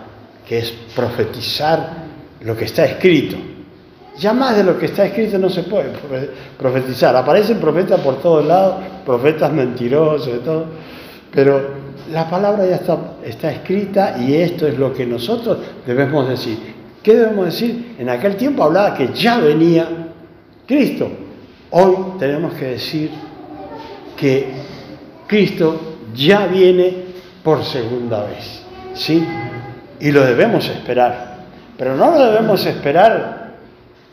[0.47, 2.09] que es profetizar
[2.41, 3.37] lo que está escrito.
[4.19, 5.91] Ya más de lo que está escrito no se puede
[6.59, 7.14] profetizar.
[7.14, 10.67] Aparecen profetas por todos lados, profetas mentirosos y todo,
[11.33, 16.59] pero la palabra ya está, está escrita y esto es lo que nosotros debemos decir.
[17.03, 17.95] ¿Qué debemos decir?
[17.99, 19.88] En aquel tiempo hablaba que ya venía
[20.67, 21.09] Cristo.
[21.71, 23.11] Hoy tenemos que decir
[24.18, 24.52] que
[25.26, 26.92] Cristo ya viene
[27.42, 28.62] por segunda vez.
[28.94, 29.24] ¿Sí?
[30.00, 31.38] Y lo debemos esperar.
[31.76, 33.54] Pero no lo debemos esperar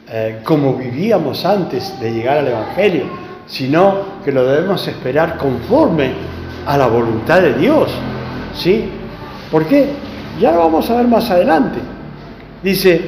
[0.08, 3.26] eh, como vivíamos antes de llegar al Evangelio.
[3.48, 6.14] sino que lo debemos esperar conforme
[6.66, 7.92] a la voluntad de Dios.
[8.56, 8.90] ¿Sí?
[9.52, 9.90] ¿Por qué?
[10.40, 11.80] Ya lo vamos a ver más adelante.
[12.64, 13.02] Dice,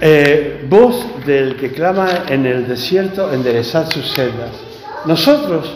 [0.00, 4.71] eh, voz del que clama en el desierto, enderezad sus sendas.
[5.06, 5.70] Nosotros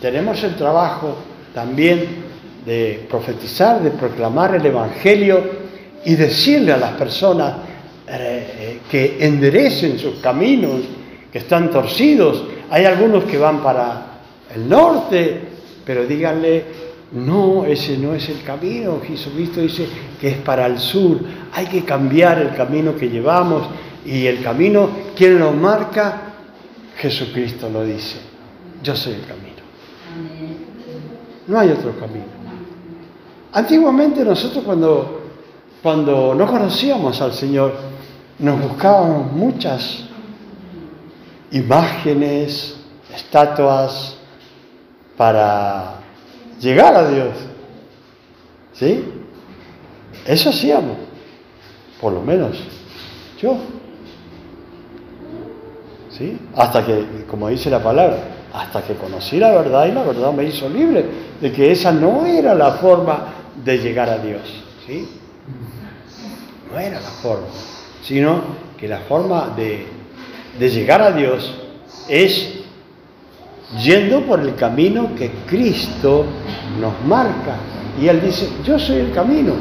[0.00, 1.16] tenemos el trabajo
[1.54, 2.30] también
[2.64, 5.42] de profetizar, de proclamar el Evangelio
[6.04, 7.54] y decirle a las personas
[8.06, 10.80] eh, eh, que enderecen sus caminos,
[11.30, 12.44] que están torcidos.
[12.70, 14.20] Hay algunos que van para
[14.54, 15.40] el norte,
[15.84, 16.64] pero díganle,
[17.12, 19.00] no, ese no es el camino.
[19.06, 19.86] Jesucristo dice
[20.20, 21.18] que es para el sur.
[21.52, 23.66] Hay que cambiar el camino que llevamos
[24.06, 26.22] y el camino, ¿quién lo marca?
[26.96, 28.29] Jesucristo lo dice.
[28.82, 29.60] Yo soy el camino.
[31.46, 32.26] No hay otro camino.
[33.52, 35.22] Antiguamente nosotros cuando,
[35.82, 37.74] cuando no conocíamos al Señor,
[38.38, 40.04] nos buscábamos muchas
[41.50, 42.76] imágenes,
[43.14, 44.16] estatuas
[45.16, 45.96] para
[46.60, 47.34] llegar a Dios.
[48.72, 49.04] ¿Sí?
[50.24, 50.96] Eso hacíamos,
[52.00, 52.56] por lo menos
[53.40, 53.56] yo.
[56.10, 56.38] ¿Sí?
[56.54, 60.44] Hasta que, como dice la palabra, hasta que conocí la verdad y la verdad me
[60.44, 61.04] hizo libre
[61.40, 63.26] de que esa no era la forma
[63.64, 64.42] de llegar a Dios.
[64.86, 65.08] ¿sí?
[66.70, 67.46] No era la forma,
[68.02, 68.42] sino
[68.78, 69.86] que la forma de,
[70.58, 71.54] de llegar a Dios
[72.08, 72.60] es
[73.82, 76.24] yendo por el camino que Cristo
[76.80, 77.56] nos marca.
[78.00, 79.54] Y Él dice, yo soy el camino.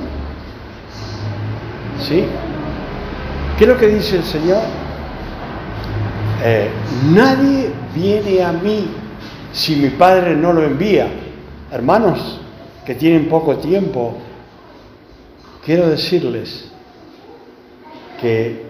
[2.00, 2.24] ¿Sí?
[3.58, 4.62] ¿Qué es lo que dice el Señor?
[6.42, 6.70] Eh,
[7.12, 8.88] nadie viene a mí
[9.52, 11.08] si mi Padre no lo envía.
[11.72, 12.40] Hermanos,
[12.86, 14.18] que tienen poco tiempo,
[15.66, 16.72] quiero decirles
[18.22, 18.64] que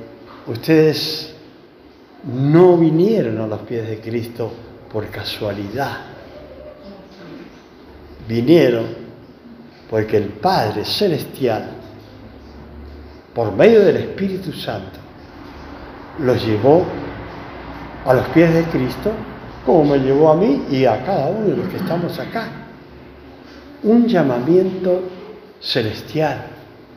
[0.47, 1.35] ustedes
[2.23, 4.51] no vinieron a los pies de Cristo
[4.91, 5.97] por casualidad.
[8.27, 8.85] Vinieron
[9.89, 11.69] porque el Padre Celestial,
[13.33, 14.99] por medio del Espíritu Santo,
[16.19, 16.85] los llevó
[18.05, 19.11] a los pies de Cristo,
[19.65, 22.47] como me llevó a mí y a cada uno de los que estamos acá.
[23.83, 25.01] Un llamamiento
[25.59, 26.47] celestial,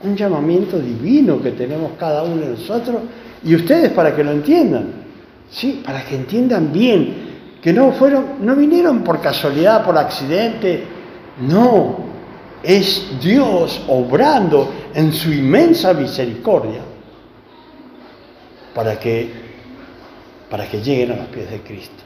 [0.05, 3.03] un llamamiento divino que tenemos cada uno de nosotros
[3.45, 4.87] y ustedes para que lo entiendan,
[5.51, 10.85] sí, para que entiendan bien que no fueron, no vinieron por casualidad, por accidente,
[11.41, 11.97] no,
[12.62, 16.81] es Dios obrando en su inmensa misericordia
[18.75, 19.41] para que
[20.53, 22.03] para que lleguen a los pies de Cristo.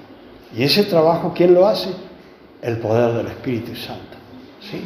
[0.57, 1.89] Y ese trabajo ¿quién lo hace?
[2.63, 4.17] El poder del Espíritu Santo.
[4.61, 4.83] ¿sí?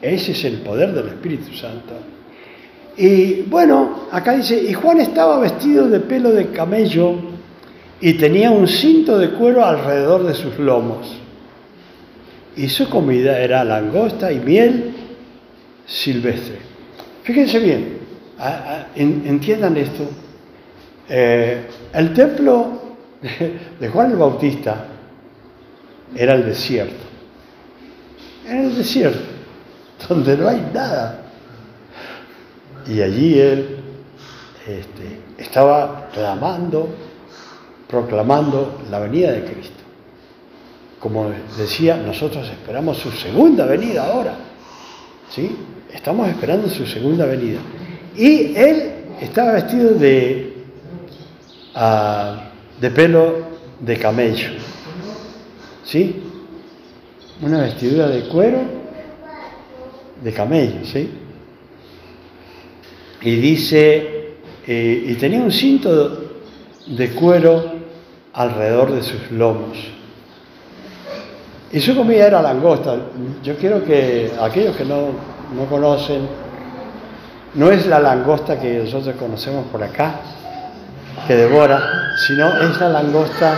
[0.00, 1.92] Ese es el poder del Espíritu Santo.
[2.96, 7.16] Y bueno, acá dice, y Juan estaba vestido de pelo de camello
[8.00, 11.14] y tenía un cinto de cuero alrededor de sus lomos.
[12.56, 14.94] Y su comida era langosta y miel
[15.84, 16.56] silvestre.
[17.22, 17.98] Fíjense bien,
[18.96, 20.08] entiendan esto.
[21.14, 22.80] Eh, el templo
[23.80, 24.86] de Juan el Bautista
[26.16, 27.12] era el desierto
[28.46, 29.20] en el desierto,
[30.08, 31.22] donde no hay nada.
[32.86, 33.76] Y allí él
[34.66, 36.88] este, estaba clamando,
[37.88, 39.82] proclamando la venida de Cristo.
[40.98, 44.36] Como decía, nosotros esperamos su segunda venida ahora.
[45.30, 45.56] ¿Sí?
[45.92, 47.60] Estamos esperando su segunda venida.
[48.16, 50.51] Y él estaba vestido de,
[51.74, 53.34] ah, de pelo
[53.80, 54.50] de camello.
[55.84, 56.22] ¿Sí?
[57.42, 58.60] una vestidura de cuero
[60.22, 61.10] de camello, ¿sí?
[63.22, 66.30] Y dice, eh, y tenía un cinto
[66.86, 67.72] de cuero
[68.32, 69.76] alrededor de sus lomos.
[71.72, 72.96] Y su comida era langosta.
[73.42, 75.08] Yo quiero que aquellos que no,
[75.56, 76.28] no conocen,
[77.54, 80.20] no es la langosta que nosotros conocemos por acá,
[81.26, 83.54] que devora, sino es la langosta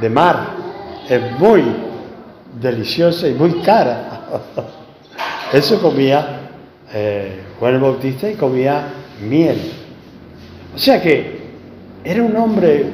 [0.00, 0.36] de mar.
[1.08, 1.62] Es muy
[2.60, 4.20] deliciosa y muy cara.
[5.52, 6.40] Eso comía
[6.92, 8.84] eh, Juan el Bautista y comía
[9.28, 9.58] miel.
[10.74, 11.40] O sea que
[12.04, 12.86] era un hombre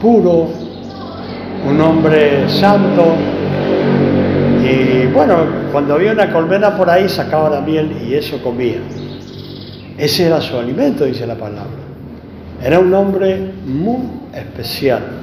[0.00, 0.48] puro,
[1.66, 3.14] un hombre santo.
[4.62, 8.78] Y bueno, cuando había una colmena por ahí sacaba la miel y eso comía.
[9.98, 11.85] Ese era su alimento, dice la palabra.
[12.62, 14.02] Era un hombre muy
[14.34, 15.16] especial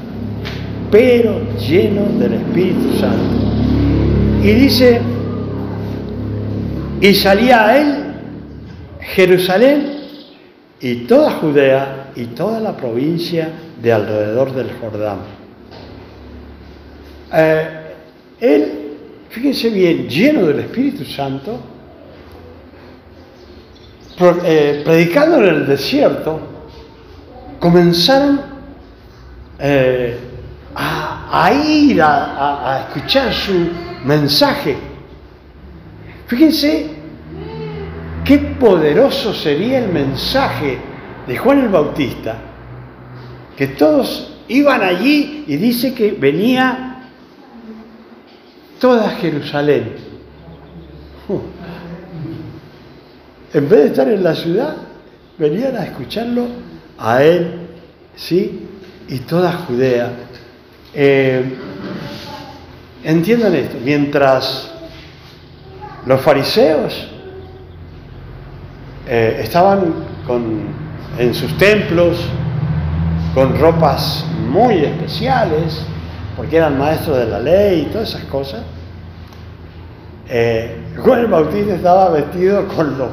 [0.94, 4.44] pero lleno del Espíritu Santo.
[4.44, 5.02] Y dice,
[7.02, 7.96] y salía a él
[9.00, 9.88] Jerusalén
[10.80, 13.50] y toda Judea y toda la provincia
[13.82, 15.18] de alrededor del Jordán.
[17.34, 17.68] eh,
[18.40, 18.72] él,
[19.30, 21.60] fíjense bien, lleno del Espíritu Santo,
[24.46, 26.40] eh, predicando en el desierto,
[27.64, 28.42] comenzaron
[29.58, 30.20] eh,
[30.76, 33.54] a, ir a, escuchar su
[34.04, 34.76] mensaje.
[36.28, 36.90] Fíjense
[38.26, 40.78] qué poderoso sería el mensaje
[41.26, 42.36] de Juan el Bautista,
[43.56, 47.08] que todos iban allí y dice que venía
[48.78, 49.96] toda Jerusalén.
[51.30, 51.40] Uh.
[53.54, 54.76] En vez de estar en la ciudad,
[55.38, 57.68] venían a escucharlo a él,
[58.16, 58.68] ¿sí?
[59.08, 60.12] Y toda Judea.
[60.94, 61.58] Eh,
[63.04, 64.72] entiendan esto, mientras
[66.06, 67.08] los fariseos
[69.08, 69.94] eh, estaban
[71.18, 72.18] en sus templos
[73.34, 75.82] con ropas muy especiales,
[76.38, 78.62] porque eran maestros de la ley y todas esas cosas,
[80.30, 83.10] eh, Juan el Bautista estaba vestido con lo,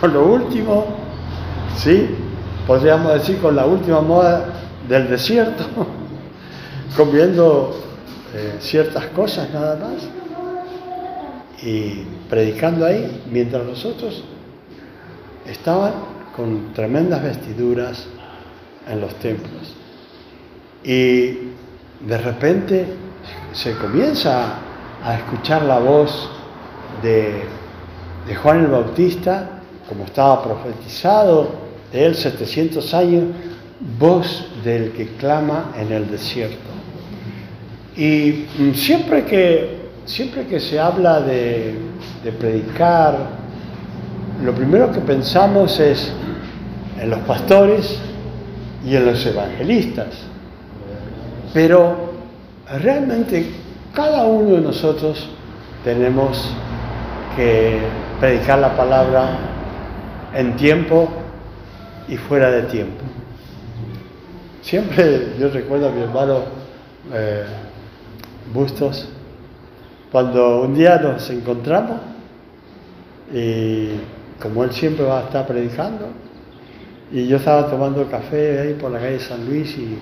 [0.00, 0.86] con lo último,
[1.76, 2.08] ¿sí?
[2.68, 4.44] Podríamos decir con la última moda
[4.86, 5.64] del desierto,
[6.98, 7.74] comiendo
[8.34, 10.06] eh, ciertas cosas nada más
[11.62, 14.22] y predicando ahí, mientras los otros
[15.46, 15.92] estaban
[16.36, 18.06] con tremendas vestiduras
[18.86, 19.74] en los templos.
[20.84, 21.38] Y
[22.06, 22.86] de repente
[23.54, 24.58] se comienza
[25.02, 26.28] a escuchar la voz
[27.02, 27.44] de,
[28.26, 33.24] de Juan el Bautista, como estaba profetizado de él 700 años,
[33.98, 36.56] voz del que clama en el desierto.
[37.96, 41.74] Y siempre que, siempre que se habla de,
[42.22, 43.38] de predicar,
[44.44, 46.12] lo primero que pensamos es
[47.00, 47.98] en los pastores
[48.86, 50.08] y en los evangelistas.
[51.52, 52.12] Pero
[52.80, 53.50] realmente
[53.94, 55.28] cada uno de nosotros
[55.82, 56.52] tenemos
[57.36, 57.78] que
[58.20, 59.38] predicar la palabra
[60.34, 61.08] en tiempo
[62.08, 63.04] y fuera de tiempo.
[64.62, 66.42] Siempre yo recuerdo a mi hermano
[67.12, 67.44] eh,
[68.52, 69.08] Bustos,
[70.10, 72.00] cuando un día nos encontramos
[73.32, 73.90] y
[74.40, 76.08] como él siempre va a estar predicando,
[77.10, 79.98] y yo estaba tomando café ahí por la calle San Luis y,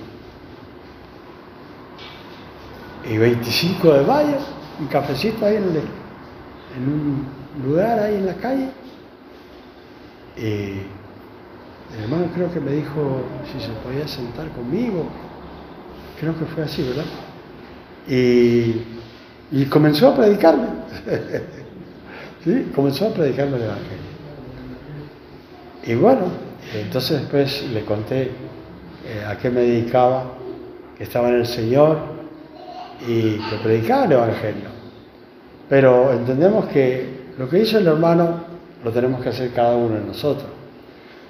[3.09, 4.37] y 25 de mayo,
[4.81, 7.27] un cafecito ahí en, en un
[7.65, 8.69] lugar ahí en la calle.
[10.37, 10.96] Y
[11.95, 13.23] el hermano creo que me dijo
[13.53, 15.07] si se podía sentar conmigo.
[16.21, 17.05] Creo que fue así, ¿verdad?
[18.09, 20.67] Y, comenzó a predicarme.
[22.45, 22.71] ¿Sí?
[22.75, 24.17] Comenzó a predicarme el Evangelio.
[25.85, 26.23] Y bueno,
[26.75, 30.33] entonces después le conté eh, a qué me dedicaba,
[30.97, 31.99] que estaba en el Señor
[33.07, 34.69] y que predicaba el Evangelio.
[35.69, 38.45] Pero entendemos que lo que hizo el hermano
[38.85, 40.56] lo tenemos que hacer cada uno de nosotros.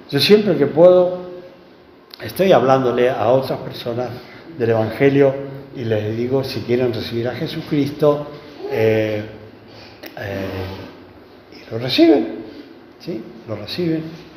[0.09, 1.27] Yo siempre que puedo
[2.21, 4.09] estoy hablándole a otras personas
[4.57, 5.33] del Evangelio
[5.75, 8.27] y les digo si quieren recibir a Jesucristo
[8.71, 9.23] eh,
[10.17, 10.47] eh,
[11.53, 12.27] y lo reciben,
[12.99, 13.21] ¿sí?
[13.47, 14.27] Lo reciben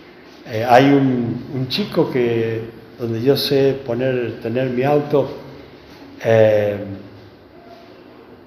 [0.53, 2.63] eh, hay un, chico que,
[2.99, 5.31] donde yo sé poner, tener mi auto,
[6.25, 6.77] eh,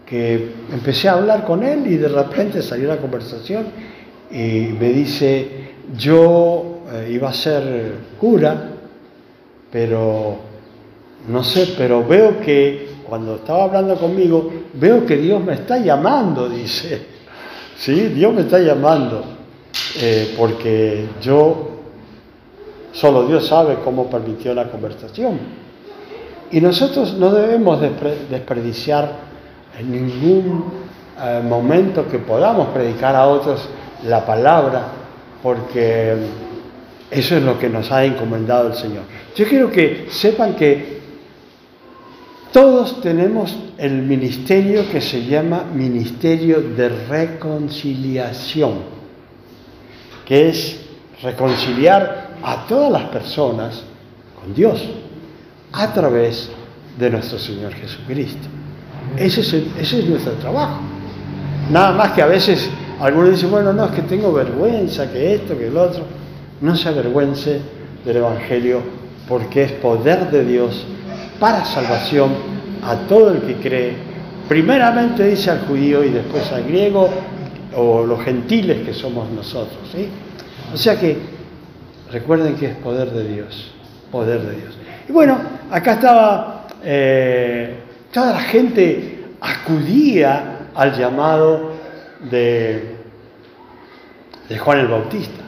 [0.05, 3.67] que empecé a hablar con él y de repente salió la conversación
[4.29, 8.69] y me dice, yo eh, iba a ser cura,
[9.71, 10.37] pero
[11.27, 16.47] no sé, pero veo que cuando estaba hablando conmigo, veo que Dios me está llamando,
[16.47, 17.13] dice.
[17.75, 19.23] Sí, Dios me está llamando,
[20.37, 21.73] porque yo
[22.93, 25.39] Solo Dios sabe cómo permitió la conversación.
[26.51, 27.81] Y nosotros no debemos
[28.29, 29.11] desperdiciar
[29.79, 30.65] en ningún
[31.19, 33.67] eh, momento que podamos predicar a otros
[34.05, 34.83] la palabra,
[35.41, 36.15] porque
[37.13, 39.03] eso es lo que nos ha encomendado el Señor.
[39.35, 41.01] Yo quiero que sepan que
[42.51, 48.73] todos tenemos el ministerio que se llama Ministerio de Reconciliación,
[50.25, 50.81] que es
[51.23, 53.83] reconciliar a todas las personas
[54.39, 54.83] con Dios
[55.71, 56.51] a través
[56.99, 58.47] de nuestro Señor Jesucristo.
[59.17, 60.79] Ese es, nuestro trabajo.
[61.71, 65.57] Nada más que a veces algunos dicen, bueno, no, es que tengo vergüenza, que esto,
[65.57, 66.03] que el otro.
[66.61, 67.61] No se avergüence
[68.05, 68.81] del Evangelio
[69.27, 70.85] porque es poder de Dios
[71.39, 72.31] para salvación
[72.83, 73.93] a todo el que cree.
[74.47, 77.09] Primeramente dice al judío y después al griego
[77.75, 79.79] o los gentiles que somos nosotros.
[79.91, 80.07] ¿sí?
[80.73, 81.33] O sea que
[82.13, 83.71] Recuerden que es poder de Dios,
[84.11, 84.77] poder de Dios.
[85.09, 85.35] Y bueno,
[85.71, 87.79] acá estaba eh,
[88.11, 91.71] toda la gente acudía al llamado
[92.29, 92.97] de,
[94.47, 95.42] de Juan el Bautista.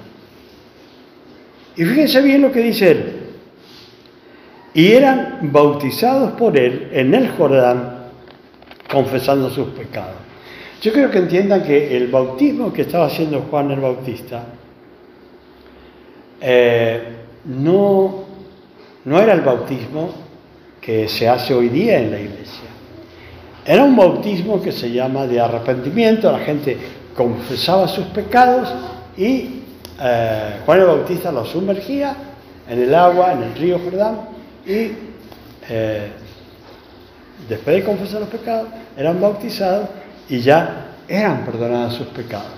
[1.77, 3.13] Y fíjense bien lo que dice él.
[4.73, 8.09] Y eran bautizados por él en el Jordán,
[8.91, 10.15] confesando sus pecados.
[10.81, 14.43] Yo creo que entiendan que el bautismo que estaba haciendo Juan el Bautista
[16.41, 17.01] eh,
[17.45, 18.25] no,
[19.05, 20.11] no era el bautismo
[20.81, 22.69] que se hace hoy día en la iglesia.
[23.65, 26.77] Era un bautismo que se llama de arrepentimiento, la gente
[27.15, 28.71] confesaba sus pecados
[29.17, 29.61] y
[29.99, 32.15] eh, Juan el Bautista los sumergía
[32.69, 34.19] en el agua, en el río Jordán,
[34.65, 34.91] y
[35.69, 36.11] eh,
[37.47, 38.67] después de confesar los pecados,
[38.97, 39.89] eran bautizados
[40.27, 42.51] y ya eran perdonados sus pecados.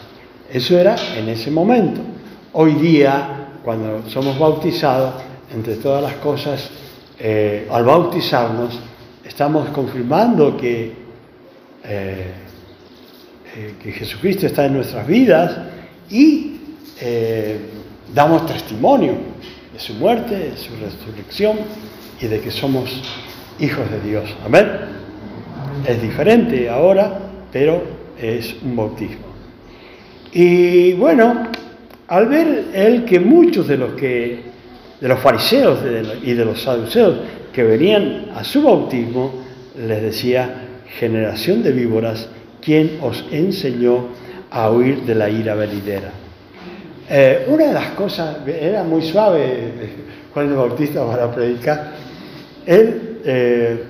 [0.51, 2.01] Eso era en ese momento.
[2.53, 5.15] Hoy día, cuando somos bautizados,
[5.53, 6.69] entre todas las cosas,
[7.19, 8.79] eh, al bautizarnos,
[9.23, 11.07] estamos confirmando que,
[13.81, 15.57] que Jesucristo está en nuestras vidas
[16.09, 16.56] y
[16.99, 17.57] eh,
[18.13, 19.13] damos testimonio
[19.73, 21.57] de su muerte, de su resurrección
[22.21, 23.01] y de que somos
[23.59, 24.35] hijos de Dios.
[24.45, 24.67] Amén.
[25.87, 27.19] Es diferente ahora,
[27.51, 27.83] pero
[28.19, 29.27] es un bautismo.
[30.31, 31.47] Y bueno,
[32.07, 34.47] al ver él que muchos de los que
[34.99, 35.79] de los fariseos
[36.23, 37.17] y de los saduceos
[37.53, 39.31] que venían a su bautismo,
[39.77, 40.63] les decía,
[40.99, 42.29] generación de víboras,
[42.61, 44.07] ¿quién os enseñó
[44.49, 46.11] a huir de la ira venidera?
[47.09, 49.89] Eh, una de las cosas, era muy suave eh,
[50.33, 51.93] Juan el Bautista para predicar,
[52.65, 53.83] él eh,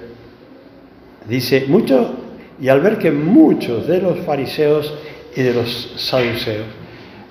[1.28, 2.14] dice, mucho,
[2.62, 4.94] y al ver que muchos de los fariseos
[5.36, 6.66] y de los saduceos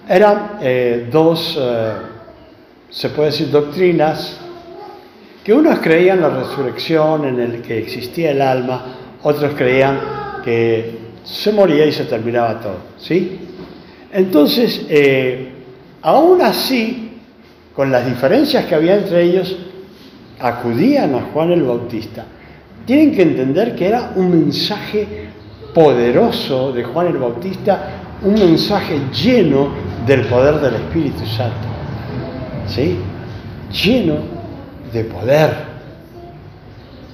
[0.08, 0.60] eran
[1.10, 1.58] dos,
[2.90, 4.38] se puede decir, doctrinas,
[5.42, 8.84] que unos creían la resurrección en el que existía el alma,
[9.24, 9.98] otros creían
[10.44, 13.40] que se moría y se terminaba todo, ¿sí?
[14.12, 14.86] Entonces,
[16.02, 17.18] Aún así,
[17.74, 19.56] con las diferencias que había entre ellos,
[20.38, 22.24] acudían a Juan el Bautista.
[22.84, 25.28] Tienen que entender que era un mensaje
[25.74, 27.88] poderoso de Juan el Bautista,
[28.22, 29.68] un mensaje lleno
[30.06, 31.66] del poder del Espíritu Santo.
[32.66, 32.98] ¿Sí?
[33.84, 34.16] Lleno
[34.92, 35.50] de poder.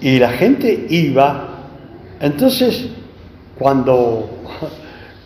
[0.01, 1.49] Y la gente iba.
[2.20, 2.89] Entonces,
[3.59, 4.28] cuando,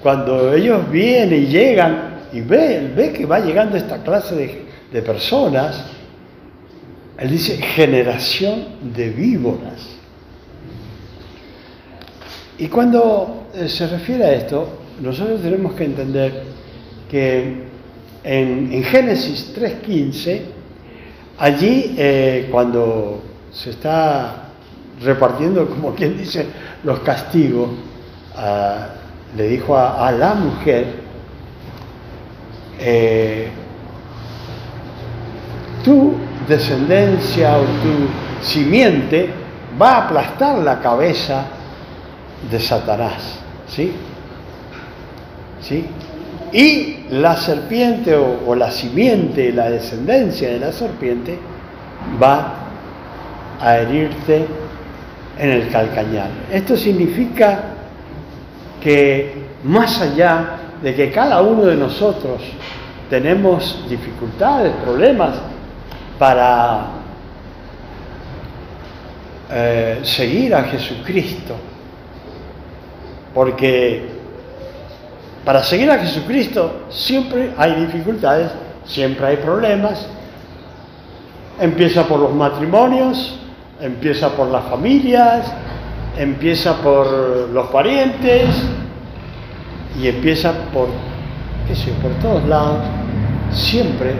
[0.03, 5.87] cuando ellos vienen y llegan, y ve, ve que va llegando esta clase de, personas,
[7.19, 8.65] él dice generación
[8.95, 9.89] de víboras.
[12.59, 14.69] Y cuando eh, se refiere a esto,
[15.01, 16.43] nosotros tenemos que entender
[17.11, 17.65] que
[18.23, 20.41] en, Génesis 3.15,
[21.39, 24.51] allí eh, cuando se está
[25.03, 26.47] repartiendo, como quien dice,
[26.85, 27.71] los castigos,
[28.35, 28.89] ah,
[29.37, 31.06] le dijo a la mujer,
[32.89, 33.49] eh,
[35.83, 36.15] tu
[36.47, 39.29] descendencia o tu simiente
[39.81, 41.47] va a aplastar la cabeza
[42.49, 43.41] de Satanás.
[43.67, 43.93] ¿Sí?
[45.61, 45.85] ¿Sí?
[46.53, 51.41] Y la serpiente o, la simiente, la descendencia de la serpiente,
[52.23, 52.55] va
[53.61, 54.47] a herirte
[55.41, 56.29] en el calcañar.
[56.53, 57.65] Esto significa
[58.81, 59.35] que
[59.65, 62.41] más allá de que cada uno de nosotros
[63.09, 65.37] tenemos dificultades, problemas
[66.19, 66.87] para
[69.51, 71.55] eh, seguir a Jesucristo.
[73.35, 74.09] Porque
[75.45, 78.51] para seguir a Jesucristo siempre hay dificultades,
[78.85, 80.07] siempre hay problemas.
[81.61, 83.39] Empieza por los matrimonios,
[83.81, 85.53] empieza por las familias,
[86.19, 87.07] empieza por
[87.51, 88.49] los parientes,
[90.01, 90.89] y empieza por,
[91.67, 92.85] qué sé, por todos lados.
[93.53, 94.15] Siempre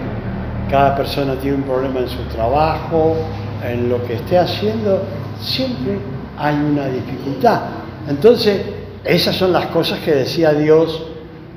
[0.71, 3.17] cada persona tiene un problema en su trabajo,
[3.65, 5.03] en lo que esté haciendo,
[5.41, 5.99] siempre
[6.37, 7.61] hay una dificultad.
[8.09, 8.61] Entonces,
[9.05, 11.07] esas son las cosas que decía Dios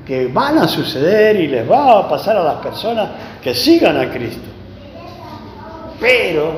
[0.06, 3.10] que van a suceder y les va a pasar a las personas
[3.42, 4.48] que sigan a Cristo.
[6.00, 6.54] Pero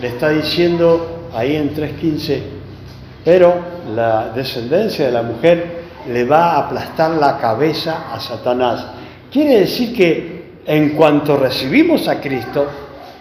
[0.00, 2.40] le está diciendo ahí en 3.15,
[3.24, 3.54] pero
[3.94, 8.86] la descendencia de la mujer le va a aplastar la cabeza a Satanás.
[9.30, 10.33] Quiere decir que
[10.66, 12.66] en cuanto recibimos a Cristo,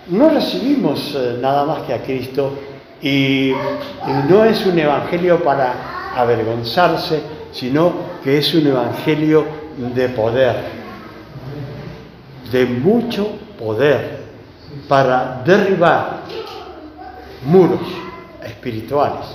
[0.07, 2.53] no recibimos eh, nada más que a Cristo
[3.01, 3.53] y,
[4.29, 7.21] no es un evangelio para avergonzarse,
[7.51, 9.45] sino que es un evangelio
[9.77, 10.55] de poder,
[12.51, 13.27] de mucho
[13.59, 14.23] poder,
[14.87, 16.21] para derribar
[17.45, 17.81] muros
[18.45, 19.25] espirituales.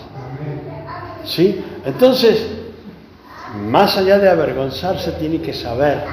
[1.25, 1.63] ¿Sí?
[1.85, 2.47] Entonces,
[3.71, 6.05] más allá de avergonzarse, tiene que saber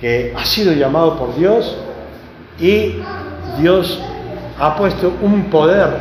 [0.00, 1.76] que ha sido llamado por Dios
[2.60, 2.96] y
[3.58, 4.00] Dios
[4.58, 5.96] ha puesto un poder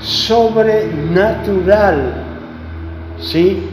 [0.00, 2.14] sobrenatural,
[3.20, 3.68] ¿sí?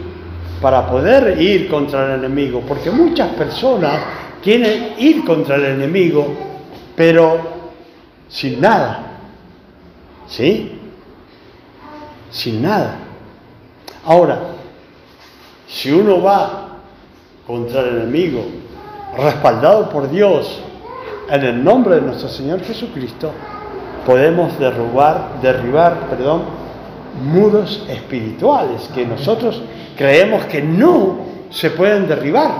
[0.61, 3.99] Para poder ir contra el enemigo, porque muchas personas
[4.43, 6.27] quieren ir contra el enemigo,
[6.95, 7.39] pero
[8.29, 9.17] sin nada,
[10.27, 10.73] ¿sí?
[12.29, 12.99] Sin nada.
[14.05, 14.39] Ahora,
[15.67, 16.67] si uno va
[17.45, 18.45] contra el enemigo,
[19.17, 20.61] respaldado por Dios,
[21.29, 23.31] en el nombre de nuestro Señor Jesucristo,
[24.05, 26.43] podemos derrubar, derribar, perdón,
[27.23, 29.61] muros espirituales que nosotros
[29.97, 32.51] creemos que no se pueden derribar.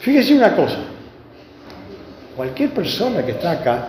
[0.00, 0.78] Fíjese una cosa,
[2.36, 3.88] cualquier persona que está acá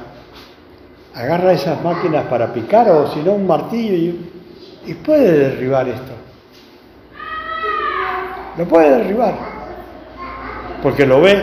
[1.13, 4.31] agarra esas máquinas para picar o si no un martillo y,
[4.87, 6.11] y puede derribar esto.
[8.57, 9.50] Lo puede derribar.
[10.81, 11.39] Porque lo ve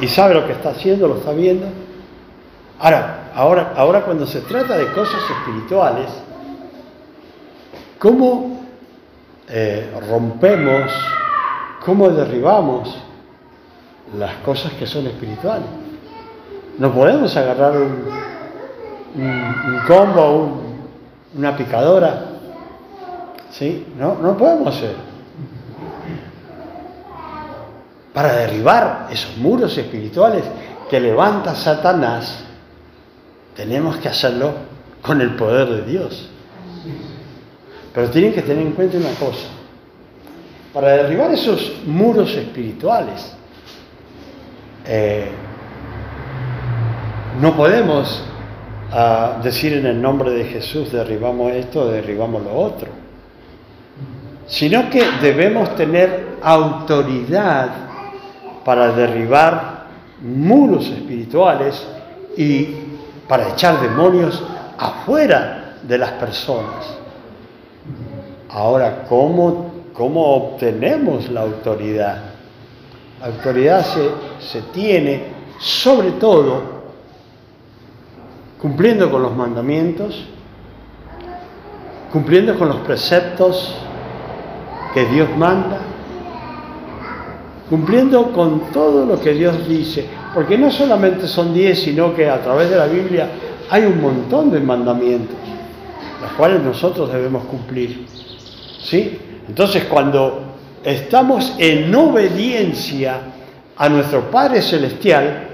[0.00, 1.66] y sabe lo que está haciendo, lo está viendo.
[2.78, 6.08] Ahora, ahora, ahora cuando se trata de cosas espirituales,
[7.98, 8.60] ¿cómo
[9.48, 10.90] eh, rompemos,
[11.84, 12.96] cómo derribamos
[14.16, 15.68] las cosas que son espirituales?
[16.78, 18.20] No podemos agarrar un,
[19.86, 20.60] combo,
[21.36, 22.26] una picadora,
[23.50, 23.86] ¿sí?
[23.98, 25.09] No, no podemos hacer
[28.12, 30.44] para derribar esos muros espirituales
[30.88, 32.44] que levanta Satanás,
[33.54, 34.52] tenemos que hacerlo
[35.02, 36.28] con el poder de Dios.
[37.94, 39.48] Pero tienen que tener en cuenta una cosa.
[40.72, 43.32] Para derribar esos muros espirituales,
[44.86, 45.30] eh,
[47.40, 48.22] no podemos
[48.92, 52.88] ah, decir en el nombre de Jesús derribamos esto, derribamos lo otro,
[54.46, 57.89] sino que debemos tener autoridad
[58.64, 59.86] para derribar
[60.22, 61.86] muros espirituales
[62.36, 62.68] y
[63.28, 64.42] para echar demonios
[64.78, 66.96] afuera de las personas.
[68.50, 72.22] Ahora, ¿cómo, cómo obtenemos la autoridad?
[73.20, 74.10] La autoridad se,
[74.44, 75.24] se tiene
[75.58, 76.80] sobre todo
[78.60, 80.24] cumpliendo con los mandamientos,
[82.12, 83.74] cumpliendo con los preceptos
[84.92, 85.78] que Dios manda,
[87.70, 90.04] cumpliendo con todo lo que Dios dice,
[90.34, 93.28] porque no solamente son diez, sino que a través de la Biblia
[93.70, 95.36] hay un montón de mandamientos,
[96.20, 98.06] los cuales nosotros debemos cumplir.
[98.82, 99.16] ¿Sí?
[99.46, 100.42] Entonces, cuando
[100.82, 103.20] estamos en obediencia
[103.76, 105.48] a nuestro Padre Celestial,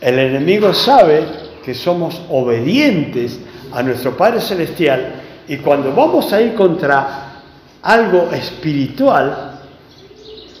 [0.00, 1.22] el enemigo sabe
[1.62, 3.38] que somos obedientes
[3.72, 5.12] a nuestro Padre Celestial
[5.46, 7.42] y cuando vamos a ir contra
[7.82, 9.51] algo espiritual,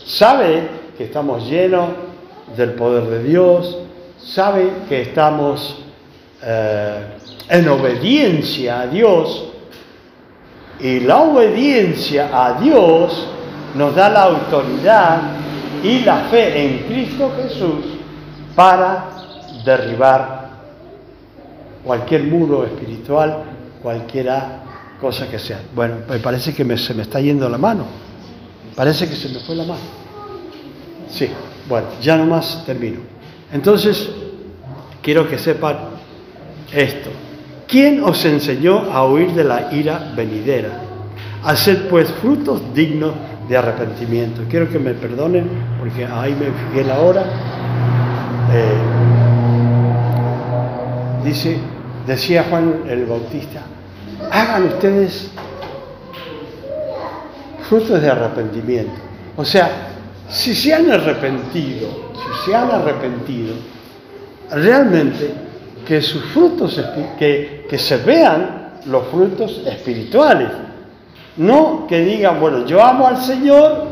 [0.04, 1.88] sabe que estamos llenos
[2.56, 3.78] del poder de Dios,
[4.18, 5.82] sabe que estamos
[6.42, 7.06] eh,
[7.48, 9.48] en obediencia a Dios
[10.80, 13.28] y la obediencia a Dios
[13.74, 15.20] nos da la autoridad
[15.82, 17.84] y la fe en Cristo Jesús
[18.54, 19.10] para
[19.64, 20.50] derribar
[21.84, 23.44] cualquier muro espiritual,
[23.82, 24.60] cualquiera
[25.00, 25.60] cosa que sea.
[25.74, 28.11] Bueno, me parece que se me está yendo la mano.
[28.74, 29.80] Parece que se me fue la mano.
[31.08, 31.28] Sí,
[31.68, 33.00] bueno, ya nomás termino.
[33.52, 34.08] Entonces,
[35.02, 35.76] quiero que sepan
[36.72, 37.10] esto.
[37.68, 40.80] ¿Quién os enseñó a huir de la ira venidera?
[41.44, 43.12] Haced pues frutos dignos
[43.48, 44.42] de arrepentimiento.
[44.48, 45.48] Quiero que me perdonen
[45.78, 47.24] porque ahí me fijé la hora.
[48.52, 48.74] Eh,
[51.24, 51.58] dice,
[52.06, 53.62] decía Juan el Bautista,
[54.30, 55.30] hagan ustedes
[57.72, 58.92] frutos de arrepentimiento.
[59.34, 59.70] O sea,
[60.28, 63.54] si se han arrepentido, si se han arrepentido,
[64.50, 65.32] realmente
[65.86, 66.78] que sus frutos,
[67.18, 70.50] que, que se vean los frutos espirituales.
[71.38, 73.86] No que digan, bueno, yo amo al Señor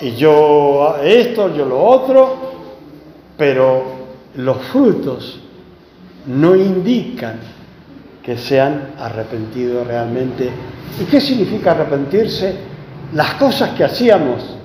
[0.00, 2.36] y yo esto, yo lo otro,
[3.36, 3.82] pero
[4.36, 5.40] los frutos
[6.26, 7.40] no indican
[8.26, 8.90] que se han
[9.86, 10.50] realmente
[11.00, 12.54] ¿Y qué significa arrepentirse?
[13.12, 14.56] Las cosas que hacíamos,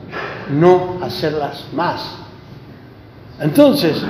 [0.49, 2.01] no hacerlas más.
[3.39, 4.01] Entonces,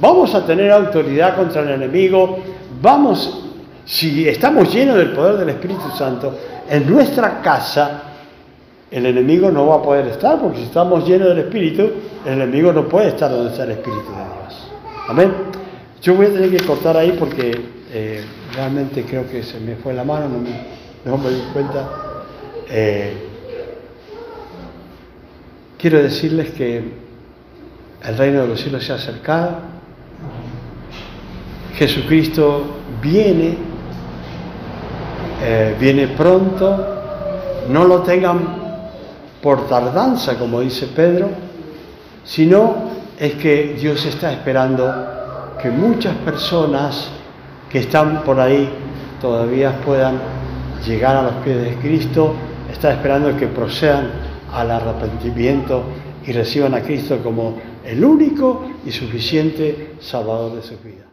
[0.00, 2.38] vamos a tener autoridad contra el enemigo,
[2.80, 3.42] vamos,
[3.84, 6.38] si estamos llenos del poder del Espíritu Santo,
[6.68, 8.02] en nuestra casa
[8.90, 11.90] el enemigo no va a poder estar, porque si estamos llenos del Espíritu,
[12.24, 14.70] el enemigo no puede estar donde está el Espíritu de Dios.
[15.08, 15.32] Amén.
[16.00, 17.60] Yo voy a tener que cortar ahí porque
[17.92, 18.24] eh,
[18.56, 20.50] realmente creo que se me fue la mano, no me,
[21.04, 21.88] no me di cuenta.
[22.70, 23.12] Eh,
[25.78, 26.82] quiero decirles que
[28.02, 29.58] el reino de los cielos se ha acercado,
[31.74, 32.64] Jesucristo
[33.02, 33.58] viene,
[35.42, 36.94] eh, viene pronto,
[37.68, 38.56] no lo tengan
[39.42, 41.28] por tardanza, como dice Pedro,
[42.24, 47.10] sino es que Dios está esperando que muchas personas
[47.70, 48.68] que están por ahí
[49.20, 50.18] todavía puedan
[50.86, 52.34] llegar a los pies de Cristo,
[52.70, 54.10] está esperando que procedan
[54.52, 55.82] al arrepentimiento
[56.26, 61.04] y reciban a Cristo como el único y suficiente Salvador de su vida.